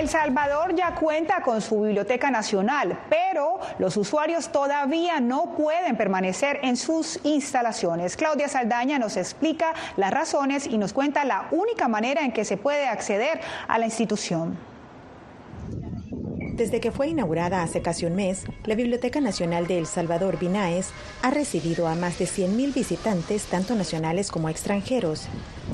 El 0.00 0.08
Salvador 0.08 0.74
ya 0.74 0.94
cuenta 0.94 1.42
con 1.42 1.60
su 1.60 1.82
biblioteca 1.82 2.30
nacional, 2.30 2.98
pero 3.10 3.60
los 3.78 3.98
usuarios 3.98 4.50
todavía 4.50 5.20
no 5.20 5.54
pueden 5.54 5.98
permanecer 5.98 6.58
en 6.62 6.78
sus 6.78 7.20
instalaciones. 7.22 8.16
Claudia 8.16 8.48
Saldaña 8.48 8.98
nos 8.98 9.18
explica 9.18 9.74
las 9.98 10.10
razones 10.10 10.66
y 10.66 10.78
nos 10.78 10.94
cuenta 10.94 11.26
la 11.26 11.48
única 11.50 11.86
manera 11.86 12.22
en 12.22 12.32
que 12.32 12.46
se 12.46 12.56
puede 12.56 12.88
acceder 12.88 13.42
a 13.68 13.78
la 13.78 13.84
institución. 13.84 14.56
Desde 16.54 16.80
que 16.80 16.92
fue 16.92 17.08
inaugurada 17.08 17.62
hace 17.62 17.82
casi 17.82 18.06
un 18.06 18.14
mes, 18.14 18.46
la 18.64 18.76
Biblioteca 18.76 19.20
Nacional 19.20 19.66
de 19.66 19.76
El 19.76 19.86
Salvador, 19.86 20.38
Binaes, 20.38 20.92
ha 21.20 21.30
recibido 21.30 21.86
a 21.88 21.94
más 21.94 22.18
de 22.18 22.24
100.000 22.24 22.72
visitantes, 22.72 23.44
tanto 23.44 23.74
nacionales 23.74 24.30
como 24.30 24.48
extranjeros. 24.48 25.28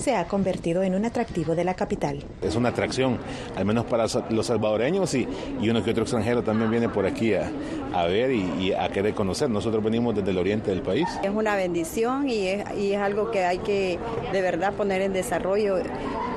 Se 0.06 0.14
ha 0.14 0.28
convertido 0.28 0.84
en 0.84 0.94
un 0.94 1.04
atractivo 1.04 1.56
de 1.56 1.64
la 1.64 1.74
capital. 1.74 2.22
Es 2.40 2.54
una 2.54 2.68
atracción, 2.68 3.18
al 3.56 3.64
menos 3.64 3.86
para 3.86 4.06
los 4.30 4.46
salvadoreños 4.46 5.12
y, 5.14 5.26
y 5.60 5.68
uno 5.68 5.82
que 5.82 5.90
otro 5.90 6.04
extranjero 6.04 6.44
también 6.44 6.70
viene 6.70 6.88
por 6.88 7.06
aquí 7.06 7.34
a, 7.34 7.50
a 7.92 8.04
ver 8.04 8.30
y, 8.30 8.72
a 8.72 8.88
querer 8.90 9.14
conocer. 9.14 9.50
Nosotros 9.50 9.82
venimos 9.82 10.14
desde 10.14 10.30
el 10.30 10.38
oriente 10.38 10.70
del 10.70 10.82
país. 10.82 11.08
Es 11.24 11.30
una 11.30 11.56
bendición 11.56 12.28
y 12.28 12.46
es, 12.46 12.78
y 12.78 12.92
es 12.92 13.00
algo 13.00 13.32
que 13.32 13.46
hay 13.46 13.58
que 13.58 13.98
de 14.30 14.42
verdad 14.42 14.74
poner 14.74 15.02
en 15.02 15.12
desarrollo 15.12 15.78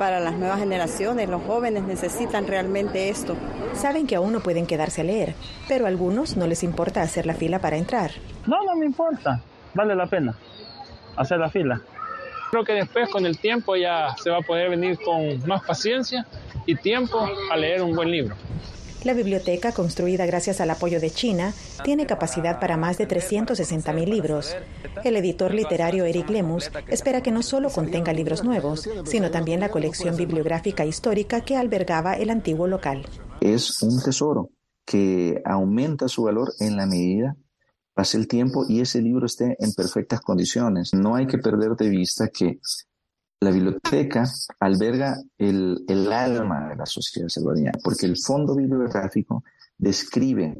para 0.00 0.18
las 0.18 0.34
nuevas 0.34 0.58
generaciones. 0.58 1.28
Los 1.28 1.44
jóvenes 1.44 1.84
necesitan 1.84 2.48
realmente 2.48 3.08
esto. 3.08 3.36
Saben 3.74 4.08
que 4.08 4.16
aún 4.16 4.32
no 4.32 4.40
pueden 4.40 4.66
quedarse 4.66 5.02
a 5.02 5.04
leer, 5.04 5.34
pero 5.68 5.84
a 5.84 5.88
algunos 5.88 6.36
no 6.36 6.48
les 6.48 6.64
importa 6.64 7.02
hacer 7.02 7.24
la 7.24 7.34
fila 7.34 7.60
para 7.60 7.76
entrar. 7.76 8.10
No, 8.48 8.56
no 8.64 8.74
me 8.74 8.86
importa. 8.86 9.40
Vale 9.74 9.94
la 9.94 10.08
pena 10.08 10.34
hacer 11.16 11.38
la 11.38 11.50
fila. 11.50 11.80
Creo 12.50 12.64
que 12.64 12.72
después 12.72 13.08
con 13.10 13.26
el 13.26 13.38
tiempo 13.38 13.76
ya 13.76 14.14
se 14.22 14.30
va 14.30 14.38
a 14.38 14.42
poder 14.42 14.70
venir 14.70 14.98
con 15.04 15.46
más 15.46 15.62
paciencia 15.64 16.26
y 16.66 16.74
tiempo 16.74 17.28
a 17.50 17.56
leer 17.56 17.82
un 17.82 17.94
buen 17.94 18.10
libro. 18.10 18.34
La 19.04 19.14
biblioteca, 19.14 19.72
construida 19.72 20.26
gracias 20.26 20.60
al 20.60 20.68
apoyo 20.68 21.00
de 21.00 21.10
China, 21.10 21.54
tiene 21.84 22.04
capacidad 22.04 22.60
para 22.60 22.76
más 22.76 22.98
de 22.98 23.08
360.000 23.08 24.04
libros. 24.04 24.54
El 25.04 25.16
editor 25.16 25.54
literario 25.54 26.04
Eric 26.04 26.28
Lemus 26.28 26.70
espera 26.88 27.22
que 27.22 27.30
no 27.30 27.42
solo 27.42 27.70
contenga 27.70 28.12
libros 28.12 28.44
nuevos, 28.44 28.86
sino 29.04 29.30
también 29.30 29.60
la 29.60 29.70
colección 29.70 30.16
bibliográfica 30.16 30.84
histórica 30.84 31.40
que 31.40 31.56
albergaba 31.56 32.14
el 32.14 32.28
antiguo 32.28 32.66
local. 32.66 33.06
Es 33.40 33.82
un 33.82 34.02
tesoro 34.02 34.50
que 34.84 35.40
aumenta 35.46 36.08
su 36.08 36.24
valor 36.24 36.52
en 36.58 36.76
la 36.76 36.84
medida 36.84 37.36
pase 38.00 38.16
el 38.16 38.28
tiempo 38.28 38.64
y 38.66 38.80
ese 38.80 39.02
libro 39.02 39.26
esté 39.26 39.58
en 39.58 39.74
perfectas 39.74 40.22
condiciones. 40.22 40.94
No 40.94 41.16
hay 41.16 41.26
que 41.26 41.36
perder 41.36 41.72
de 41.76 41.90
vista 41.90 42.28
que 42.28 42.58
la 43.40 43.50
biblioteca 43.50 44.24
alberga 44.58 45.18
el, 45.36 45.84
el 45.86 46.10
alma 46.10 46.70
de 46.70 46.76
la 46.76 46.86
sociedad 46.86 47.28
salvadoreña, 47.28 47.72
porque 47.84 48.06
el 48.06 48.16
fondo 48.16 48.56
bibliográfico 48.56 49.44
describe 49.76 50.56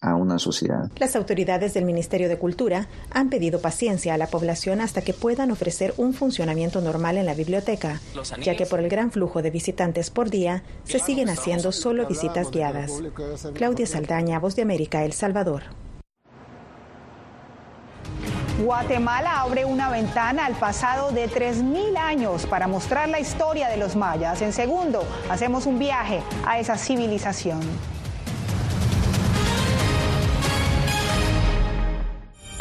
a 0.00 0.14
una 0.14 0.38
sociedad. 0.38 0.92
Las 0.98 1.16
autoridades 1.16 1.74
del 1.74 1.86
Ministerio 1.86 2.28
de 2.28 2.38
Cultura 2.38 2.86
han 3.10 3.30
pedido 3.30 3.60
paciencia 3.60 4.14
a 4.14 4.18
la 4.18 4.28
población 4.28 4.80
hasta 4.80 5.02
que 5.02 5.12
puedan 5.12 5.50
ofrecer 5.50 5.92
un 5.96 6.14
funcionamiento 6.14 6.80
normal 6.80 7.16
en 7.16 7.26
la 7.26 7.34
biblioteca, 7.34 8.00
ya 8.44 8.54
que 8.54 8.66
por 8.66 8.78
el 8.78 8.88
gran 8.88 9.10
flujo 9.10 9.42
de 9.42 9.50
visitantes 9.50 10.10
por 10.10 10.30
día 10.30 10.62
se 10.84 11.00
siguen 11.00 11.30
haciendo 11.30 11.72
solo 11.72 12.06
visitas 12.06 12.52
guiadas. 12.52 12.92
Claudia 13.54 13.88
Saldaña, 13.88 14.38
Voz 14.38 14.54
de 14.54 14.62
América, 14.62 15.04
El 15.04 15.14
Salvador. 15.14 15.64
Guatemala 18.58 19.42
abre 19.42 19.66
una 19.66 19.90
ventana 19.90 20.46
al 20.46 20.54
pasado 20.54 21.12
de 21.12 21.28
3.000 21.28 21.98
años 21.98 22.46
para 22.46 22.66
mostrar 22.66 23.06
la 23.06 23.20
historia 23.20 23.68
de 23.68 23.76
los 23.76 23.96
mayas. 23.96 24.40
En 24.40 24.54
segundo, 24.54 25.06
hacemos 25.28 25.66
un 25.66 25.78
viaje 25.78 26.22
a 26.46 26.58
esa 26.58 26.78
civilización. 26.78 27.60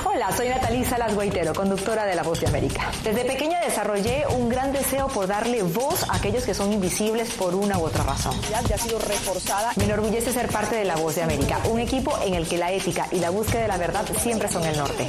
Hola, 0.03 0.31
soy 0.35 0.49
Natalí 0.49 0.83
Salas 0.83 1.15
Guaitero, 1.15 1.53
conductora 1.53 2.05
de 2.05 2.15
La 2.15 2.23
Voz 2.23 2.41
de 2.41 2.47
América. 2.47 2.91
Desde 3.03 3.23
pequeña 3.23 3.61
desarrollé 3.61 4.25
un 4.27 4.49
gran 4.49 4.73
deseo 4.73 5.07
por 5.07 5.27
darle 5.27 5.63
voz 5.63 6.09
a 6.09 6.15
aquellos 6.15 6.43
que 6.43 6.53
son 6.53 6.73
invisibles 6.73 7.31
por 7.31 7.55
una 7.55 7.77
u 7.77 7.83
otra 7.83 8.03
razón. 8.03 8.33
Ya 8.49 8.59
ha 8.59 8.77
sido 8.77 8.99
reforzada. 8.99 9.71
Me 9.77 9.85
enorgullece 9.85 10.33
ser 10.33 10.49
parte 10.49 10.75
de 10.75 10.83
La 10.83 10.95
Voz 10.97 11.15
de 11.15 11.23
América, 11.23 11.59
un 11.69 11.79
equipo 11.79 12.17
en 12.25 12.33
el 12.33 12.47
que 12.47 12.57
la 12.57 12.71
ética 12.71 13.07
y 13.11 13.19
la 13.19 13.29
búsqueda 13.29 13.61
de 13.61 13.67
la 13.69 13.77
verdad 13.77 14.05
siempre 14.17 14.49
son 14.49 14.63
el 14.65 14.77
norte. 14.77 15.05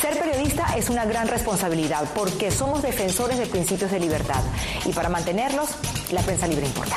Ser 0.00 0.18
periodista 0.18 0.76
es 0.76 0.90
una 0.90 1.04
gran 1.04 1.28
responsabilidad 1.28 2.04
porque 2.14 2.50
somos 2.50 2.82
defensores 2.82 3.38
de 3.38 3.46
principios 3.46 3.90
de 3.90 4.00
libertad 4.00 4.42
y 4.84 4.92
para 4.92 5.08
mantenerlos, 5.08 5.70
la 6.12 6.20
prensa 6.22 6.46
libre 6.46 6.66
importa. 6.66 6.96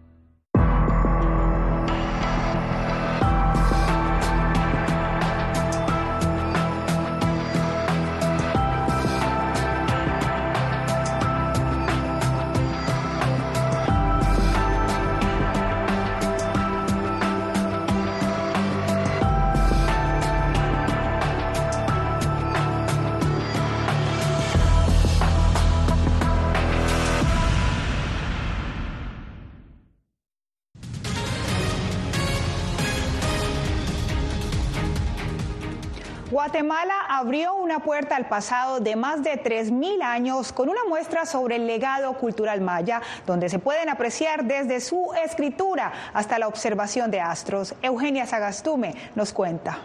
Guatemala 36.41 36.95
abrió 37.07 37.53
una 37.53 37.83
puerta 37.83 38.15
al 38.15 38.27
pasado 38.27 38.79
de 38.79 38.95
más 38.95 39.21
de 39.21 39.33
3.000 39.43 40.01
años 40.01 40.51
con 40.51 40.69
una 40.69 40.83
muestra 40.89 41.27
sobre 41.27 41.57
el 41.57 41.67
legado 41.67 42.17
cultural 42.17 42.61
maya, 42.61 42.99
donde 43.27 43.47
se 43.47 43.59
pueden 43.59 43.89
apreciar 43.89 44.45
desde 44.45 44.81
su 44.81 45.11
escritura 45.23 45.93
hasta 46.15 46.39
la 46.39 46.47
observación 46.47 47.11
de 47.11 47.21
astros. 47.21 47.75
Eugenia 47.83 48.25
Sagastume 48.25 48.95
nos 49.13 49.33
cuenta. 49.33 49.81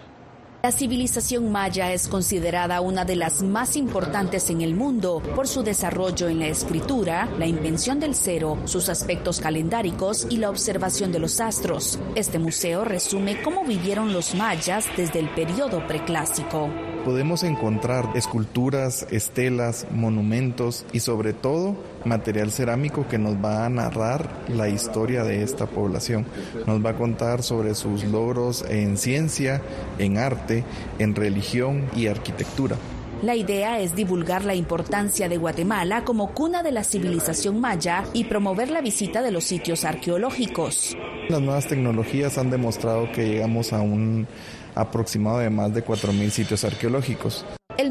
La 0.66 0.72
civilización 0.72 1.52
maya 1.52 1.92
es 1.92 2.08
considerada 2.08 2.80
una 2.80 3.04
de 3.04 3.14
las 3.14 3.40
más 3.40 3.76
importantes 3.76 4.50
en 4.50 4.62
el 4.62 4.74
mundo 4.74 5.22
por 5.36 5.46
su 5.46 5.62
desarrollo 5.62 6.28
en 6.28 6.40
la 6.40 6.48
escritura, 6.48 7.28
la 7.38 7.46
invención 7.46 8.00
del 8.00 8.16
cero, 8.16 8.58
sus 8.64 8.88
aspectos 8.88 9.38
calendáricos 9.38 10.26
y 10.28 10.38
la 10.38 10.50
observación 10.50 11.12
de 11.12 11.20
los 11.20 11.40
astros. 11.40 12.00
Este 12.16 12.40
museo 12.40 12.84
resume 12.84 13.40
cómo 13.42 13.64
vivieron 13.64 14.12
los 14.12 14.34
mayas 14.34 14.86
desde 14.96 15.20
el 15.20 15.28
periodo 15.28 15.86
preclásico 15.86 16.68
podemos 17.06 17.44
encontrar 17.44 18.16
esculturas, 18.16 19.06
estelas, 19.12 19.86
monumentos 19.92 20.84
y 20.92 20.98
sobre 20.98 21.34
todo 21.34 21.76
material 22.04 22.50
cerámico 22.50 23.06
que 23.08 23.18
nos 23.18 23.34
va 23.36 23.66
a 23.66 23.68
narrar 23.68 24.28
la 24.48 24.68
historia 24.68 25.24
de 25.24 25.42
esta 25.42 25.66
población. 25.66 26.26
Nos 26.66 26.84
va 26.84 26.90
a 26.90 26.96
contar 26.96 27.42
sobre 27.42 27.74
sus 27.74 28.04
logros 28.04 28.64
en 28.68 28.96
ciencia, 28.96 29.62
en 29.98 30.18
arte, 30.18 30.64
en 30.98 31.14
religión 31.14 31.88
y 31.94 32.06
arquitectura. 32.06 32.76
La 33.22 33.34
idea 33.34 33.80
es 33.80 33.94
divulgar 33.96 34.44
la 34.44 34.54
importancia 34.54 35.26
de 35.28 35.38
Guatemala 35.38 36.04
como 36.04 36.34
cuna 36.34 36.62
de 36.62 36.70
la 36.70 36.84
civilización 36.84 37.60
maya 37.60 38.04
y 38.12 38.24
promover 38.24 38.70
la 38.70 38.82
visita 38.82 39.22
de 39.22 39.30
los 39.30 39.44
sitios 39.44 39.86
arqueológicos. 39.86 40.94
Las 41.30 41.40
nuevas 41.40 41.66
tecnologías 41.66 42.36
han 42.36 42.50
demostrado 42.50 43.10
que 43.12 43.26
llegamos 43.26 43.72
a 43.72 43.80
un 43.80 44.26
aproximado 44.74 45.38
de 45.38 45.48
más 45.48 45.72
de 45.72 45.82
4.000 45.82 46.28
sitios 46.28 46.64
arqueológicos. 46.64 47.46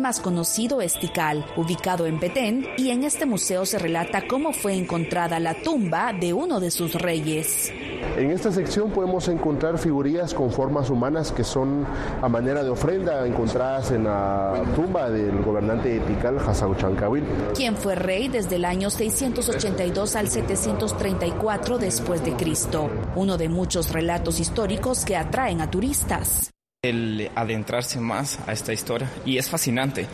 Más 0.05 0.19
conocido 0.19 0.81
es 0.81 0.99
Tikal, 0.99 1.43
ubicado 1.55 2.05
en 2.05 2.19
Petén, 2.19 2.67
y 2.77 2.91
en 2.91 3.03
este 3.03 3.25
museo 3.25 3.65
se 3.65 3.79
relata 3.79 4.27
cómo 4.27 4.53
fue 4.53 4.75
encontrada 4.75 5.39
la 5.39 5.55
tumba 5.55 6.13
de 6.13 6.31
uno 6.31 6.59
de 6.59 6.69
sus 6.69 6.93
reyes. 6.93 7.73
En 8.15 8.29
esta 8.29 8.51
sección 8.51 8.91
podemos 8.91 9.27
encontrar 9.29 9.79
figurillas 9.79 10.35
con 10.35 10.51
formas 10.51 10.91
humanas 10.91 11.31
que 11.31 11.43
son 11.43 11.87
a 12.21 12.29
manera 12.29 12.63
de 12.63 12.69
ofrenda 12.69 13.25
encontradas 13.25 13.89
en 13.89 14.03
la 14.03 14.61
tumba 14.75 15.09
del 15.09 15.41
gobernante 15.41 15.89
de 15.89 15.99
Tikal, 16.01 16.37
Chancawil. 16.77 17.23
quien 17.55 17.75
fue 17.75 17.95
rey 17.95 18.27
desde 18.27 18.57
el 18.57 18.65
año 18.65 18.91
682 18.91 20.15
al 20.15 20.27
734 20.27 21.79
después 21.79 22.23
de 22.23 22.33
Cristo. 22.33 22.91
Uno 23.15 23.39
de 23.39 23.49
muchos 23.49 23.91
relatos 23.91 24.39
históricos 24.39 25.03
que 25.03 25.17
atraen 25.17 25.61
a 25.61 25.71
turistas 25.71 26.51
el 26.89 27.31
adentrarse 27.35 27.99
más 27.99 28.39
a 28.47 28.53
esta 28.53 28.73
historia 28.73 29.11
y 29.25 29.37
es 29.37 29.49
fascinante. 29.49 30.07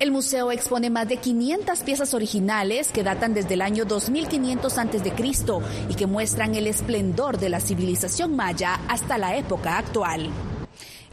El 0.00 0.10
museo 0.10 0.50
expone 0.50 0.90
más 0.90 1.08
de 1.08 1.18
500 1.18 1.80
piezas 1.80 2.12
originales 2.12 2.90
que 2.90 3.04
datan 3.04 3.34
desde 3.34 3.54
el 3.54 3.62
año 3.62 3.84
2500 3.84 4.78
a.C. 4.78 5.12
y 5.88 5.94
que 5.94 6.06
muestran 6.06 6.54
el 6.54 6.66
esplendor 6.66 7.38
de 7.38 7.50
la 7.50 7.60
civilización 7.60 8.34
maya 8.34 8.80
hasta 8.88 9.16
la 9.16 9.36
época 9.36 9.78
actual. 9.78 10.30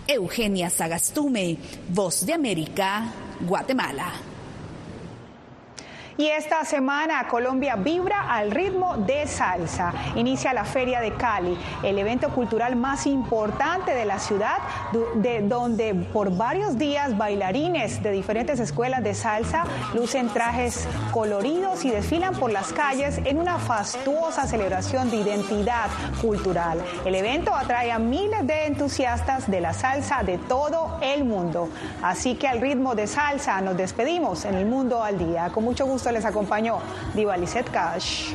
Eugenia 0.08 0.72
Sagastume, 0.72 1.58
Voz 1.89 2.26
de 2.26 2.34
América, 2.34 3.13
Guatemala. 3.41 4.29
Y 6.19 6.27
esta 6.27 6.65
semana 6.65 7.25
Colombia 7.29 7.77
vibra 7.77 8.29
al 8.29 8.51
ritmo 8.51 8.97
de 8.97 9.25
salsa. 9.25 9.93
Inicia 10.15 10.51
la 10.51 10.65
Feria 10.65 10.99
de 10.99 11.13
Cali, 11.13 11.58
el 11.82 11.97
evento 11.97 12.27
cultural 12.32 12.75
más 12.75 13.08
importante 13.08 13.93
de 13.93 14.03
la 14.03 14.19
ciudad, 14.19 14.58
de 15.15 15.39
donde 15.43 15.93
por 15.93 16.36
varios 16.36 16.77
días 16.77 17.17
bailarines 17.17 18.03
de 18.03 18.12
diferentes 18.12 18.60
escuelas 18.60 19.01
de 19.01 19.13
salsa 19.13 19.63
lucen 19.93 20.27
trajes 20.27 20.89
coloridos 21.13 21.86
y 21.86 21.89
desfilan 21.89 22.36
por 22.36 22.51
las 22.51 22.73
calles 22.73 23.21
en 23.23 23.38
una 23.38 23.58
fastuosa 23.58 24.45
celebración 24.45 25.10
de 25.10 25.21
identidad 25.21 25.88
cultural. 26.21 26.84
El 27.05 27.15
evento 27.15 27.55
atrae 27.55 27.93
a 27.93 27.97
miles 27.97 28.45
de 28.45 28.65
entusiastas 28.65 29.49
de 29.49 29.62
la 29.62 29.71
salsa 29.71 30.23
de 30.23 30.38
todo 30.38 30.99
el 31.01 31.23
mundo. 31.23 31.69
Así 32.03 32.36
que 32.36 32.49
al 32.49 32.60
ritmo 32.60 32.93
de 32.93 33.08
salsa 33.08 33.62
nos 33.62 33.77
despedimos 33.77 34.43
en 34.43 34.55
el 34.55 34.65
mundo 34.65 35.01
al 35.01 35.17
día. 35.17 35.49
Con 35.53 35.63
mucho 35.63 35.86
gusto 35.86 36.09
les 36.12 36.26
acompañó 36.26 36.80
Diva 37.13 37.36
Cash. 37.72 38.34